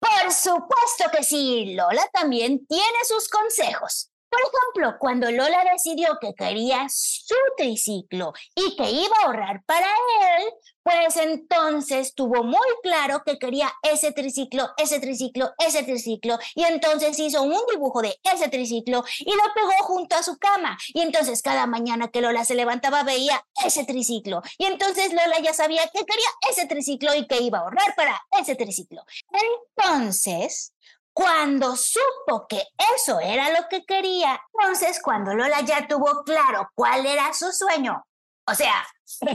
Por 0.00 0.32
supuesto 0.32 1.10
que 1.12 1.22
sí, 1.22 1.74
Lola 1.74 2.08
también 2.12 2.66
tiene 2.66 3.04
sus 3.06 3.28
consejos. 3.28 4.10
Por 4.30 4.40
ejemplo, 4.40 4.96
cuando 4.98 5.30
Lola 5.30 5.64
decidió 5.72 6.18
que 6.20 6.34
quería 6.34 6.86
su 6.88 7.34
triciclo 7.56 8.32
y 8.54 8.76
que 8.76 8.88
iba 8.88 9.14
a 9.20 9.26
ahorrar 9.26 9.62
para 9.66 9.88
él, 9.88 10.52
pues 10.90 11.16
entonces 11.16 12.14
tuvo 12.14 12.42
muy 12.42 12.66
claro 12.82 13.22
que 13.24 13.38
quería 13.38 13.72
ese 13.82 14.10
triciclo, 14.12 14.70
ese 14.76 14.98
triciclo, 14.98 15.52
ese 15.58 15.84
triciclo, 15.84 16.36
y 16.56 16.64
entonces 16.64 17.16
hizo 17.18 17.42
un 17.42 17.60
dibujo 17.70 18.02
de 18.02 18.18
ese 18.24 18.48
triciclo 18.48 19.04
y 19.20 19.32
lo 19.32 19.42
pegó 19.54 19.72
junto 19.82 20.16
a 20.16 20.22
su 20.24 20.36
cama. 20.38 20.76
Y 20.88 21.02
entonces 21.02 21.42
cada 21.42 21.66
mañana 21.66 22.08
que 22.08 22.20
Lola 22.20 22.44
se 22.44 22.56
levantaba 22.56 23.04
veía 23.04 23.44
ese 23.64 23.84
triciclo. 23.84 24.42
Y 24.58 24.64
entonces 24.64 25.12
Lola 25.12 25.38
ya 25.40 25.54
sabía 25.54 25.86
que 25.88 26.04
quería 26.04 26.28
ese 26.50 26.66
triciclo 26.66 27.14
y 27.14 27.26
que 27.28 27.40
iba 27.40 27.58
a 27.58 27.60
ahorrar 27.62 27.94
para 27.94 28.20
ese 28.40 28.56
triciclo. 28.56 29.04
Entonces, 29.76 30.74
cuando 31.12 31.76
supo 31.76 32.46
que 32.48 32.64
eso 32.96 33.20
era 33.20 33.50
lo 33.50 33.68
que 33.68 33.84
quería, 33.84 34.40
entonces 34.58 35.00
cuando 35.00 35.34
Lola 35.34 35.60
ya 35.60 35.86
tuvo 35.86 36.24
claro 36.24 36.68
cuál 36.74 37.06
era 37.06 37.32
su 37.32 37.52
sueño, 37.52 38.04
o 38.50 38.54
sea, 38.54 38.74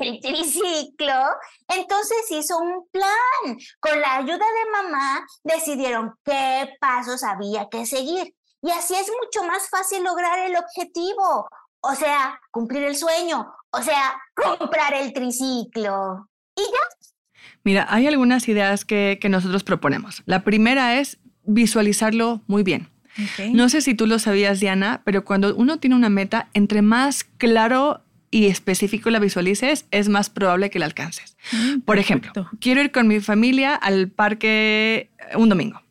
el 0.01 0.19
triciclo, 0.19 1.13
entonces 1.67 2.25
hizo 2.31 2.57
un 2.57 2.87
plan. 2.91 3.57
Con 3.79 3.99
la 3.99 4.17
ayuda 4.17 4.37
de 4.37 4.71
mamá 4.71 5.25
decidieron 5.43 6.13
qué 6.23 6.69
pasos 6.79 7.23
había 7.23 7.67
que 7.69 7.85
seguir. 7.85 8.33
Y 8.61 8.71
así 8.71 8.95
es 8.95 9.11
mucho 9.23 9.47
más 9.47 9.69
fácil 9.69 10.03
lograr 10.03 10.39
el 10.39 10.55
objetivo. 10.55 11.47
O 11.81 11.95
sea, 11.95 12.39
cumplir 12.51 12.83
el 12.83 12.95
sueño. 12.95 13.53
O 13.71 13.81
sea, 13.81 14.19
comprar 14.35 14.93
el 14.93 15.13
triciclo. 15.13 16.29
Y 16.55 16.61
ya. 16.61 17.09
Mira, 17.63 17.85
hay 17.89 18.07
algunas 18.07 18.47
ideas 18.47 18.85
que, 18.85 19.19
que 19.21 19.29
nosotros 19.29 19.63
proponemos. 19.63 20.23
La 20.25 20.43
primera 20.43 20.99
es 20.99 21.19
visualizarlo 21.43 22.41
muy 22.47 22.63
bien. 22.63 22.89
No 23.53 23.69
sé 23.69 23.81
si 23.81 23.95
tú 23.95 24.07
lo 24.07 24.19
sabías, 24.19 24.59
Diana, 24.59 25.01
pero 25.05 25.23
cuando 25.23 25.55
uno 25.55 25.77
tiene 25.77 25.95
una 25.95 26.09
meta, 26.09 26.49
entre 26.53 26.81
más 26.81 27.23
claro 27.23 28.01
y 28.35 28.47
específico 28.47 29.09
la 29.11 29.19
visualices, 29.19 29.85
es 29.91 30.09
más 30.09 30.29
probable 30.29 30.69
que 30.69 30.77
la 30.77 30.87
alcances. 30.87 31.37
Mm, 31.53 31.79
Por 31.85 31.99
ejemplo, 31.99 32.33
quiero 32.59 32.81
ir 32.81 32.91
con 32.91 33.07
mi 33.07 33.21
familia 33.21 33.75
al 33.75 34.09
parque 34.09 35.09
un 35.35 35.47
domingo. 35.47 35.81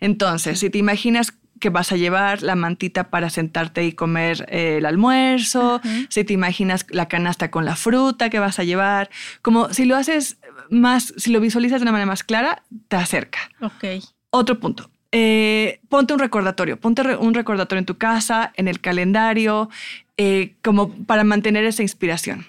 Entonces, 0.00 0.60
si 0.60 0.70
te 0.70 0.78
imaginas 0.78 1.34
que 1.60 1.68
vas 1.68 1.92
a 1.92 1.96
llevar 1.96 2.42
la 2.42 2.54
mantita 2.54 3.10
para 3.10 3.28
sentarte 3.28 3.84
y 3.84 3.92
comer 3.92 4.46
eh, 4.48 4.78
el 4.78 4.86
almuerzo, 4.86 5.82
si 6.08 6.24
te 6.24 6.32
imaginas 6.32 6.86
la 6.88 7.06
canasta 7.06 7.50
con 7.50 7.66
la 7.66 7.76
fruta 7.76 8.30
que 8.30 8.38
vas 8.38 8.58
a 8.58 8.64
llevar, 8.64 9.10
como 9.42 9.70
si 9.74 9.84
lo 9.84 9.94
haces 9.94 10.38
más, 10.70 11.12
si 11.18 11.30
lo 11.30 11.38
visualizas 11.38 11.80
de 11.80 11.82
una 11.82 11.92
manera 11.92 12.06
más 12.06 12.24
clara, 12.24 12.62
te 12.88 12.96
acerca. 12.96 13.40
Ok. 13.60 14.02
Otro 14.30 14.58
punto, 14.58 14.90
eh, 15.12 15.80
ponte 15.88 16.12
un 16.12 16.18
recordatorio, 16.18 16.78
ponte 16.78 17.02
un 17.16 17.34
recordatorio 17.34 17.80
en 17.80 17.86
tu 17.86 17.98
casa, 17.98 18.52
en 18.56 18.68
el 18.68 18.80
calendario, 18.80 19.68
eh, 20.16 20.54
como 20.62 20.92
para 21.04 21.24
mantener 21.24 21.64
esa 21.64 21.82
inspiración. 21.82 22.46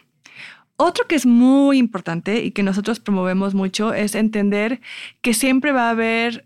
Otro 0.76 1.08
que 1.08 1.16
es 1.16 1.26
muy 1.26 1.78
importante 1.78 2.44
y 2.44 2.52
que 2.52 2.64
nosotros 2.64 3.00
promovemos 3.00 3.54
mucho 3.54 3.94
es 3.94 4.16
entender 4.16 4.82
que 5.22 5.34
siempre 5.34 5.72
va 5.72 5.88
a 5.88 5.92
haber 5.92 6.46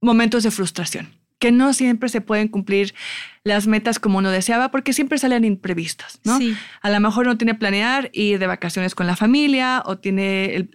momentos 0.00 0.42
de 0.42 0.50
frustración 0.50 1.21
que 1.42 1.50
no 1.50 1.72
siempre 1.72 2.08
se 2.08 2.20
pueden 2.20 2.46
cumplir 2.46 2.94
las 3.42 3.66
metas 3.66 3.98
como 3.98 4.18
uno 4.18 4.30
deseaba 4.30 4.70
porque 4.70 4.92
siempre 4.92 5.18
salen 5.18 5.44
imprevistos, 5.44 6.20
¿no? 6.22 6.38
A 6.82 6.88
lo 6.88 7.00
mejor 7.00 7.26
no 7.26 7.36
tiene 7.36 7.56
planear 7.56 8.10
ir 8.12 8.38
de 8.38 8.46
vacaciones 8.46 8.94
con 8.94 9.08
la 9.08 9.16
familia 9.16 9.82
o 9.84 9.98
tiene 9.98 10.68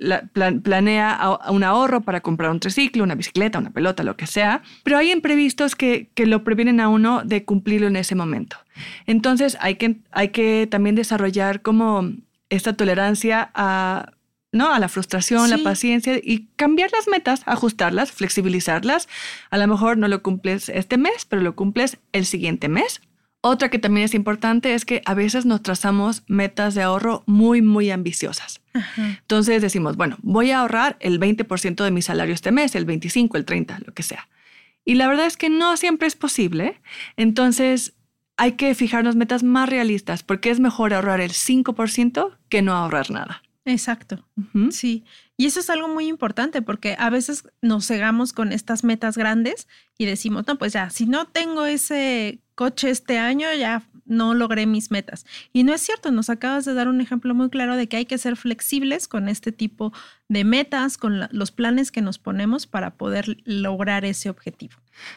planea 0.63 1.39
un 1.51 1.63
ahorro 1.63 2.01
para 2.01 2.19
comprar 2.19 2.51
un 2.51 2.59
triciclo, 2.59 3.05
una 3.05 3.15
bicicleta, 3.15 3.59
una 3.59 3.69
pelota, 3.69 4.03
lo 4.03 4.17
que 4.17 4.27
sea, 4.27 4.62
pero 4.83 4.97
hay 4.97 5.13
imprevistos 5.13 5.77
que, 5.77 6.09
que 6.13 6.25
lo 6.25 6.43
previenen 6.43 6.81
a 6.81 6.89
uno 6.89 7.24
de 7.24 7.45
cumplirlo 7.45 7.88
en 7.88 7.95
ese 7.95 8.15
momento. 8.15 8.57
Entonces 9.05 9.57
hay 9.62 9.75
que, 9.75 10.01
hay 10.12 10.29
que 10.29 10.67
también 10.69 10.95
desarrollar 10.95 11.62
como 11.62 12.12
esta 12.50 12.74
tolerancia 12.74 13.51
a 13.55 14.12
¿no? 14.51 14.73
A 14.73 14.79
la 14.79 14.89
frustración, 14.89 15.49
la 15.49 15.57
paciencia 15.59 16.19
y 16.21 16.47
cambiar 16.55 16.91
las 16.91 17.07
metas, 17.07 17.41
ajustarlas, 17.45 18.11
flexibilizarlas. 18.11 19.07
A 19.49 19.57
lo 19.57 19.67
mejor 19.67 19.97
no 19.97 20.07
lo 20.07 20.23
cumples 20.23 20.69
este 20.69 20.97
mes, 20.97 21.25
pero 21.25 21.41
lo 21.41 21.55
cumples 21.55 21.97
el 22.11 22.25
siguiente 22.25 22.69
mes. 22.69 23.01
Otra 23.41 23.69
que 23.69 23.79
también 23.79 24.05
es 24.05 24.13
importante 24.13 24.73
es 24.73 24.83
que 24.83 25.01
a 25.05 25.13
veces 25.13 25.45
nos 25.45 25.61
trazamos 25.61 26.23
metas 26.27 26.75
de 26.75 26.81
ahorro 26.81 27.23
muy, 27.27 27.61
muy 27.61 27.91
ambiciosas. 27.91 28.61
Entonces 28.97 29.61
decimos, 29.61 29.95
bueno, 29.95 30.17
voy 30.21 30.51
a 30.51 30.59
ahorrar 30.59 30.97
el 30.99 31.19
20% 31.19 31.83
de 31.83 31.91
mi 31.91 32.01
salario 32.01 32.33
este 32.33 32.51
mes, 32.51 32.75
el 32.75 32.85
25, 32.85 33.37
el 33.37 33.45
30, 33.45 33.79
lo 33.85 33.93
que 33.93 34.03
sea. 34.03 34.27
Y 34.83 34.95
la 34.95 35.07
verdad 35.07 35.27
es 35.27 35.37
que 35.37 35.49
no 35.49 35.77
siempre 35.77 36.07
es 36.07 36.15
posible. 36.15 36.81
Entonces 37.15 37.93
hay 38.37 38.53
que 38.53 38.73
fijarnos 38.75 39.15
metas 39.15 39.43
más 39.43 39.69
realistas 39.69 40.23
porque 40.23 40.49
es 40.49 40.59
mejor 40.59 40.93
ahorrar 40.93 41.21
el 41.21 41.31
5% 41.31 42.37
que 42.49 42.61
no 42.61 42.73
ahorrar 42.73 43.11
nada. 43.11 43.43
Exacto. 43.67 44.25
Sí. 44.71 45.03
Y 45.36 45.45
eso 45.45 45.59
es 45.59 45.69
algo 45.69 45.89
muy 45.89 46.07
importante 46.07 46.62
porque 46.62 46.95
a 46.97 47.09
veces 47.09 47.43
nos 47.62 47.86
cegamos 47.86 48.31
con 48.31 48.53
estas 48.53 48.86
metas 48.86 49.17
grandes 49.17 49.67
y 49.97 50.05
decimos, 50.05 50.47
no, 50.47 50.57
pues 50.57 50.71
ya, 50.71 50.89
si 50.89 51.05
no 51.05 51.27
tengo 51.27 51.65
ese 51.65 52.39
coche 52.55 52.89
este 52.89 53.17
año, 53.17 53.53
ya 53.53 53.83
no 54.07 54.33
logré 54.33 54.65
mis 54.65 54.91
metas. 54.91 55.25
Y 55.53 55.63
no 55.63 55.73
es 55.73 55.81
cierto, 55.81 56.11
nos 56.11 56.29
acabas 56.29 56.65
de 56.65 56.73
dar 56.73 56.87
un 56.87 57.01
ejemplo 57.01 57.35
muy 57.35 57.49
claro 57.49 57.75
de 57.75 57.87
que 57.87 57.97
hay 57.97 58.05
que 58.05 58.17
ser 58.17 58.35
flexibles 58.35 59.07
con 59.07 59.29
este 59.29 59.51
tipo 59.51 59.93
de 60.27 60.43
metas, 60.43 60.97
con 60.97 61.27
los 61.31 61.51
planes 61.51 61.91
que 61.91 62.01
nos 62.01 62.19
ponemos 62.19 62.67
para 62.67 62.91
poder 62.91 63.37
lograr 63.45 64.05
ese 64.05 64.29
objetivo. 64.29 64.75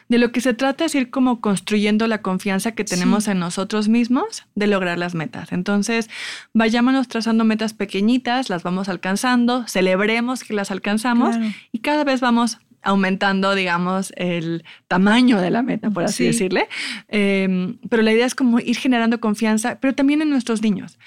De 0.09 0.19
lo 0.19 0.31
que 0.31 0.41
se 0.41 0.53
trata 0.53 0.85
es 0.85 0.95
ir 0.95 1.09
como 1.09 1.41
construyendo 1.41 2.07
la 2.07 2.21
confianza 2.21 2.73
que 2.73 2.83
tenemos 2.83 3.27
en 3.27 3.39
nosotros 3.39 3.87
mismos 3.87 4.43
de 4.55 4.67
lograr 4.67 4.97
las 4.97 5.15
metas. 5.15 5.51
Entonces, 5.51 6.09
vayámonos 6.53 7.07
trazando 7.07 7.43
metas 7.43 7.73
pequeñitas, 7.73 8.49
las 8.49 8.63
vamos 8.63 8.89
alcanzando, 8.89 9.67
celebremos 9.67 10.43
que 10.43 10.53
las 10.53 10.71
alcanzamos 10.71 11.35
y 11.71 11.79
cada 11.79 12.03
vez 12.03 12.21
vamos 12.21 12.59
aumentando, 12.81 13.55
digamos, 13.55 14.11
el 14.15 14.63
tamaño 14.87 15.39
de 15.39 15.51
la 15.51 15.61
meta, 15.61 15.89
por 15.89 16.03
así 16.03 16.25
decirle. 16.25 16.67
Em, 17.07 17.77
pero 17.89 18.01
la 18.03 18.11
idea 18.11 18.25
es 18.25 18.35
como 18.35 18.59
ir 18.59 18.77
generando 18.77 19.19
confianza, 19.19 19.79
pero 19.79 19.93
también 19.93 20.21
en 20.21 20.29
nuestros 20.29 20.61
niños. 20.61 20.97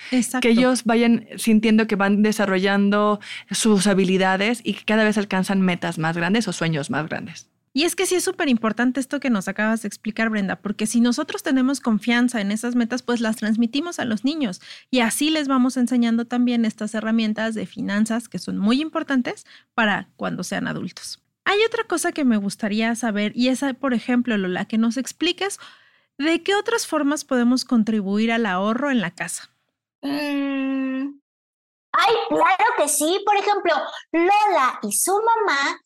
Que 0.41 0.51
ellos 0.51 0.85
vayan 0.85 1.27
sintiendo 1.37 1.87
que 1.87 1.97
van 1.97 2.23
desarrollando 2.23 3.21
sus 3.51 3.87
habilidades 3.87 4.61
y 4.65 4.75
que 4.75 4.85
cada 4.85 5.05
vez 5.05 5.19
alcanzan 5.19 5.61
metas 5.61 5.99
más 5.99 6.17
grandes 6.17 6.49
o 6.49 6.53
sueños 6.53 6.91
más 6.91 7.09
grandes. 7.09 7.49
Y 7.77 7.83
es 7.83 7.97
que 7.97 8.07
sí 8.07 8.15
es 8.15 8.23
súper 8.23 8.49
importante 8.49 9.01
esto 9.01 9.19
que 9.19 9.31
nos 9.31 9.49
acabas 9.49 9.83
de 9.83 9.89
explicar, 9.89 10.31
Brenda, 10.31 10.61
porque 10.63 10.87
si 10.87 11.01
nosotros 11.01 11.43
tenemos 11.43 11.81
confianza 11.81 12.41
en 12.41 12.53
esas 12.53 12.77
metas, 12.77 13.03
pues 13.03 13.21
las 13.21 13.35
transmitimos 13.35 13.99
a 13.99 14.05
los 14.05 14.25
niños 14.25 14.63
y 14.93 15.01
así 15.01 15.29
les 15.29 15.49
vamos 15.49 15.77
enseñando 15.77 16.25
también 16.25 16.65
estas 16.65 16.95
herramientas 16.95 17.57
de 17.57 17.67
finanzas 17.67 18.29
que 18.29 18.39
son 18.39 18.59
muy 18.59 18.81
importantes 18.81 19.45
para 19.75 20.09
cuando 20.15 20.45
sean 20.45 20.69
adultos. 20.69 21.24
Hay 21.45 21.63
otra 21.65 21.85
cosa 21.85 22.13
que 22.13 22.25
me 22.25 22.37
gustaría 22.37 22.95
saber 22.95 23.33
y 23.35 23.49
es, 23.49 23.63
por 23.79 23.95
ejemplo, 23.95 24.37
Lola, 24.37 24.65
que 24.67 24.79
nos 24.79 24.97
expliques 24.97 25.59
de 26.19 26.43
qué 26.43 26.55
otras 26.55 26.87
formas 26.87 27.25
podemos 27.25 27.65
contribuir 27.65 28.33
al 28.33 28.47
ahorro 28.47 28.91
en 28.91 29.01
la 29.01 29.11
casa. 29.11 29.51
Mm, 30.03 31.19
ay, 31.93 32.15
claro 32.29 32.65
que 32.77 32.89
sí. 32.89 33.23
Por 33.25 33.37
ejemplo, 33.37 33.73
Lola 34.13 34.79
y 34.83 34.93
su 34.93 35.13
mamá 35.13 35.79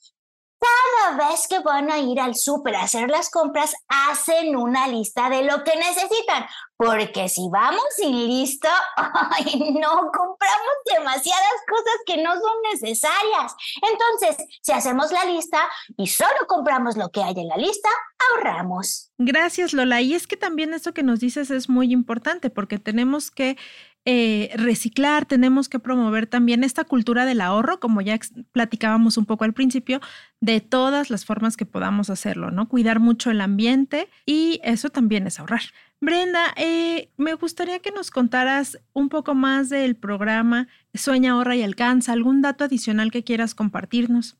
cada 0.59 1.31
vez 1.31 1.47
que 1.49 1.61
van 1.61 1.91
a 1.91 1.99
ir 1.99 2.21
al 2.21 2.35
súper 2.35 2.75
a 2.77 2.83
hacer 2.83 3.09
las 3.09 3.31
compras, 3.31 3.75
hacen 3.89 4.57
una 4.57 4.89
lista 4.89 5.29
de 5.31 5.43
lo 5.43 5.63
que 5.65 5.77
necesitan. 5.77 6.47
Porque 6.77 7.29
si 7.29 7.49
vamos 7.51 7.83
sin 7.97 8.29
listo, 8.29 8.69
no 8.97 10.11
compramos 10.13 10.77
demasiadas 10.97 11.59
cosas 11.69 11.97
que 12.07 12.23
no 12.23 12.33
son 12.33 12.63
necesarias. 12.73 13.55
Entonces, 13.83 14.47
si 14.63 14.73
hacemos 14.73 15.11
la 15.11 15.25
lista 15.25 15.59
y 15.97 16.07
solo 16.07 16.47
compramos 16.47 16.97
lo 16.97 17.11
que 17.11 17.23
hay 17.23 17.35
en 17.37 17.49
la 17.49 17.57
lista, 17.57 17.89
ahorramos. 18.31 19.11
Gracias, 19.19 19.73
Lola. 19.73 20.01
Y 20.01 20.15
es 20.15 20.29
que 20.29 20.37
también 20.37 20.73
eso 20.73 20.95
que 20.95 21.03
nos 21.03 21.19
dices 21.19 21.51
es 21.51 21.69
muy 21.69 21.93
importante 21.93 22.51
porque 22.51 22.79
tenemos 22.79 23.33
que 23.33 23.57
eh, 24.05 24.51
reciclar, 24.57 25.27
tenemos 25.27 25.69
que 25.69 25.79
promover 25.79 26.27
también 26.27 26.65
esta 26.65 26.85
cultura 26.85 27.27
del 27.27 27.41
ahorro, 27.41 27.79
como 27.79 28.01
ya 28.01 28.19
platicábamos 28.53 29.19
un 29.19 29.27
poco 29.27 29.45
al 29.45 29.53
principio, 29.53 30.01
de 30.41 30.61
todas 30.61 31.11
las 31.11 31.25
formas 31.25 31.57
que 31.57 31.67
podamos 31.67 32.09
hacerlo, 32.09 32.51
¿no? 32.51 32.69
Cuidar 32.69 33.01
mucho 33.01 33.31
el 33.31 33.41
ambiente 33.41 34.09
y 34.25 34.61
eso 34.63 34.89
también 34.91 35.27
es 35.27 35.39
ahorrar. 35.39 35.63
Brenda, 36.01 36.55
eh, 36.57 37.11
me 37.17 37.35
gustaría 37.35 37.81
que 37.81 37.91
nos 37.91 38.11
contaras 38.11 38.79
un 38.93 39.09
poco 39.09 39.35
más 39.35 39.69
del 39.69 39.97
programa 39.97 40.69
Sueña, 40.95 41.33
ahorra 41.33 41.57
y 41.57 41.63
alcanza, 41.63 42.13
algún 42.13 42.41
dato 42.41 42.65
adicional 42.65 43.11
que 43.11 43.25
quieras 43.25 43.55
compartirnos. 43.55 44.37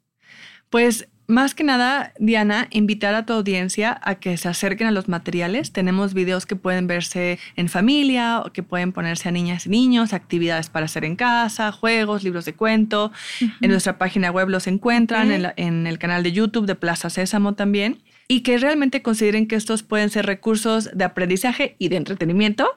Pues 0.71 1.09
más 1.29 1.55
que 1.55 1.63
nada, 1.63 2.15
Diana, 2.19 2.69
invitar 2.71 3.15
a 3.15 3.27
tu 3.27 3.35
audiencia 3.35 4.01
a 4.03 4.15
que 4.15 4.37
se 4.39 4.49
acerquen 4.49 4.87
a 4.87 4.91
los 4.91 5.09
materiales. 5.09 5.73
Tenemos 5.73 6.15
videos 6.15 6.47
que 6.47 6.57
pueden 6.57 6.87
verse 6.87 7.39
en 7.55 7.69
familia 7.69 8.41
o 8.41 8.51
que 8.51 8.63
pueden 8.63 8.93
ponerse 8.93 9.29
a 9.29 9.33
niñas 9.33 9.67
y 9.67 9.69
niños, 9.69 10.15
actividades 10.15 10.71
para 10.71 10.87
hacer 10.87 11.05
en 11.05 11.17
casa, 11.17 11.71
juegos, 11.71 12.25
libros 12.25 12.47
de 12.47 12.55
cuento. 12.55 13.13
En 13.61 13.71
nuestra 13.71 13.99
página 13.99 14.31
web 14.31 14.49
los 14.49 14.67
encuentran, 14.67 15.31
en, 15.31 15.53
en, 15.57 15.87
el 15.87 15.99
canal 15.99 16.23
de 16.23 16.33
YouTube 16.33 16.65
de 16.65 16.75
Plaza 16.75 17.11
Sésamo 17.11 17.53
también 17.53 17.99
y 18.31 18.43
que 18.43 18.59
realmente 18.59 19.01
consideren 19.01 19.49
que 19.49 19.57
estos 19.57 19.83
pueden 19.83 20.11
ser 20.11 20.27
recursos 20.27 20.91
de 20.93 21.05
aprendizaje 21.05 21.77
y 21.79 21.89
de 21.89 21.97
entretenimiento 21.97 22.71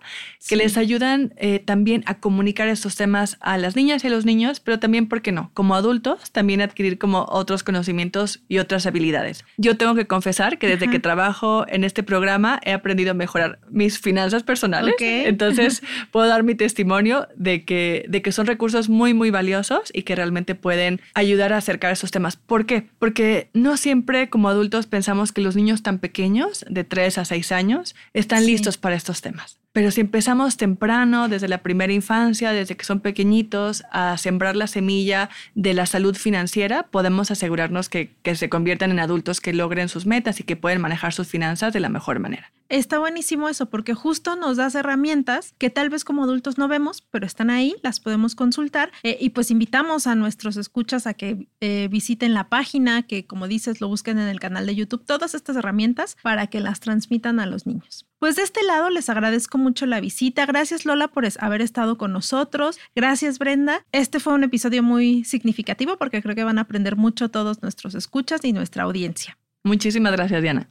que 0.47 0.55
les 0.55 0.77
ayudan 0.77 1.33
eh, 1.35 1.59
también 1.59 2.03
a 2.07 2.19
comunicar 2.19 2.69
estos 2.69 2.95
temas 2.95 3.37
a 3.41 3.57
las 3.57 3.75
niñas 3.75 4.03
y 4.03 4.07
a 4.07 4.09
los 4.09 4.23
niños, 4.23 4.61
pero 4.61 4.79
también, 4.79 5.09
¿por 5.09 5.21
qué 5.21 5.33
no? 5.33 5.51
Como 5.53 5.75
adultos, 5.75 6.31
también 6.31 6.61
adquirir 6.61 6.97
como 6.97 7.25
otros 7.29 7.63
conocimientos 7.63 8.41
y 8.47 8.59
otras 8.59 8.85
habilidades. 8.85 9.43
Yo 9.57 9.75
tengo 9.75 9.93
que 9.93 10.07
confesar 10.07 10.57
que 10.57 10.67
desde 10.67 10.89
que 10.89 10.99
trabajo 10.99 11.65
en 11.67 11.83
este 11.83 12.01
programa 12.01 12.61
he 12.63 12.71
aprendido 12.71 13.11
a 13.11 13.13
mejorar 13.13 13.59
mis 13.69 13.99
finanzas 13.99 14.43
personales. 14.43 14.95
Entonces, 14.99 15.83
puedo 16.11 16.27
dar 16.27 16.43
mi 16.43 16.55
testimonio 16.55 17.27
de 17.35 17.65
que, 17.65 18.05
de 18.07 18.21
que 18.21 18.31
son 18.31 18.47
recursos 18.47 18.87
muy, 18.87 19.13
muy 19.13 19.31
valiosos 19.31 19.91
y 19.93 20.03
que 20.03 20.15
realmente 20.15 20.55
pueden 20.55 21.01
ayudar 21.13 21.51
a 21.51 21.57
acercar 21.57 21.91
esos 21.91 22.11
temas. 22.11 22.37
¿Por 22.37 22.65
qué? 22.65 22.87
Porque 22.99 23.49
no 23.53 23.75
siempre 23.75 24.29
como 24.29 24.47
adultos 24.47 24.87
pensamos 24.87 25.33
que 25.33 25.40
los 25.41 25.55
niños 25.55 25.83
tan 25.83 25.99
pequeños, 25.99 26.65
de 26.69 26.83
3 26.83 27.19
a 27.19 27.25
6 27.25 27.51
años, 27.51 27.95
están 28.13 28.45
listos 28.45 28.77
para 28.77 28.95
estos 28.95 29.21
temas. 29.21 29.60
Pero 29.73 29.91
si 29.91 30.01
empezamos 30.01 30.57
temprano, 30.57 31.29
desde 31.29 31.47
la 31.47 31.63
primera 31.63 31.93
infancia, 31.93 32.51
desde 32.51 32.75
que 32.75 32.83
son 32.83 32.99
pequeñitos, 32.99 33.83
a 33.91 34.17
sembrar 34.17 34.55
la 34.55 34.67
semilla 34.67 35.29
de 35.55 35.73
la 35.73 35.85
salud 35.85 36.15
financiera, 36.15 36.83
podemos 36.83 37.31
asegurarnos 37.31 37.87
que, 37.87 38.15
que 38.21 38.35
se 38.35 38.49
conviertan 38.49 38.91
en 38.91 38.99
adultos 38.99 39.39
que 39.39 39.53
logren 39.53 39.87
sus 39.87 40.05
metas 40.05 40.39
y 40.41 40.43
que 40.43 40.57
pueden 40.57 40.81
manejar 40.81 41.13
sus 41.13 41.27
finanzas 41.27 41.71
de 41.71 41.79
la 41.79 41.89
mejor 41.89 42.19
manera. 42.19 42.51
Está 42.71 42.99
buenísimo 42.99 43.49
eso, 43.49 43.69
porque 43.69 43.93
justo 43.93 44.37
nos 44.37 44.55
das 44.55 44.75
herramientas 44.75 45.53
que 45.57 45.69
tal 45.69 45.89
vez 45.89 46.05
como 46.05 46.23
adultos 46.23 46.57
no 46.57 46.69
vemos, 46.69 47.01
pero 47.11 47.25
están 47.25 47.49
ahí, 47.49 47.75
las 47.83 47.99
podemos 47.99 48.33
consultar. 48.33 48.91
Eh, 49.03 49.17
y 49.19 49.31
pues 49.31 49.51
invitamos 49.51 50.07
a 50.07 50.15
nuestros 50.15 50.55
escuchas 50.55 51.05
a 51.05 51.13
que 51.13 51.47
eh, 51.59 51.89
visiten 51.91 52.33
la 52.33 52.47
página, 52.47 53.03
que 53.03 53.25
como 53.25 53.47
dices, 53.47 53.81
lo 53.81 53.89
busquen 53.89 54.19
en 54.19 54.27
el 54.27 54.39
canal 54.39 54.65
de 54.65 54.75
YouTube, 54.75 55.05
todas 55.05 55.33
estas 55.33 55.57
herramientas 55.57 56.17
para 56.21 56.47
que 56.47 56.61
las 56.61 56.79
transmitan 56.79 57.41
a 57.41 57.45
los 57.45 57.65
niños. 57.65 58.05
Pues 58.21 58.35
de 58.35 58.43
este 58.43 58.61
lado 58.61 58.91
les 58.91 59.09
agradezco 59.09 59.57
mucho 59.57 59.87
la 59.87 59.99
visita. 59.99 60.45
Gracias 60.45 60.85
Lola 60.85 61.07
por 61.07 61.25
haber 61.39 61.61
estado 61.61 61.97
con 61.97 62.13
nosotros. 62.13 62.79
Gracias 62.93 63.39
Brenda. 63.39 63.83
Este 63.91 64.19
fue 64.19 64.33
un 64.33 64.43
episodio 64.43 64.83
muy 64.83 65.23
significativo 65.23 65.97
porque 65.97 66.21
creo 66.21 66.35
que 66.35 66.43
van 66.43 66.59
a 66.59 66.61
aprender 66.61 66.97
mucho 66.97 67.31
todos 67.31 67.63
nuestros 67.63 67.95
escuchas 67.95 68.41
y 68.43 68.53
nuestra 68.53 68.83
audiencia. 68.83 69.39
Muchísimas 69.63 70.11
gracias 70.11 70.39
Diana. 70.39 70.69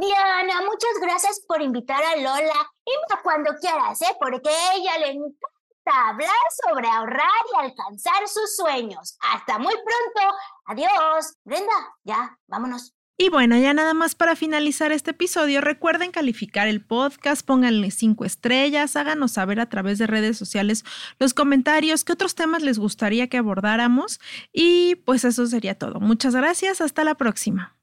Diana, 0.00 0.60
muchas 0.60 1.00
gracias 1.00 1.42
por 1.48 1.60
invitar 1.60 2.00
a 2.00 2.14
Lola. 2.14 2.70
Invita 2.84 3.20
cuando 3.24 3.50
quieras, 3.60 4.00
¿eh? 4.02 4.16
Porque 4.20 4.48
a 4.48 4.74
ella 4.76 4.98
le 4.98 5.10
encanta 5.14 6.10
hablar 6.10 6.46
sobre 6.64 6.86
ahorrar 6.86 7.42
y 7.54 7.58
alcanzar 7.58 8.28
sus 8.28 8.54
sueños. 8.54 9.18
Hasta 9.34 9.58
muy 9.58 9.74
pronto. 9.74 10.36
Adiós. 10.66 11.34
Brenda, 11.42 11.74
ya, 12.04 12.38
vámonos. 12.46 12.94
Y 13.18 13.28
bueno, 13.28 13.58
ya 13.58 13.74
nada 13.74 13.94
más 13.94 14.14
para 14.14 14.36
finalizar 14.36 14.90
este 14.90 15.12
episodio, 15.12 15.60
recuerden 15.60 16.10
calificar 16.10 16.66
el 16.66 16.80
podcast, 16.80 17.46
pónganle 17.46 17.90
cinco 17.90 18.24
estrellas, 18.24 18.96
háganos 18.96 19.32
saber 19.32 19.60
a 19.60 19.68
través 19.68 19.98
de 19.98 20.06
redes 20.06 20.36
sociales 20.36 20.84
los 21.18 21.34
comentarios, 21.34 22.04
qué 22.04 22.14
otros 22.14 22.34
temas 22.34 22.62
les 22.62 22.78
gustaría 22.78 23.28
que 23.28 23.36
abordáramos 23.36 24.20
y 24.52 24.96
pues 25.04 25.24
eso 25.24 25.46
sería 25.46 25.78
todo. 25.78 26.00
Muchas 26.00 26.34
gracias, 26.34 26.80
hasta 26.80 27.04
la 27.04 27.14
próxima. 27.14 27.76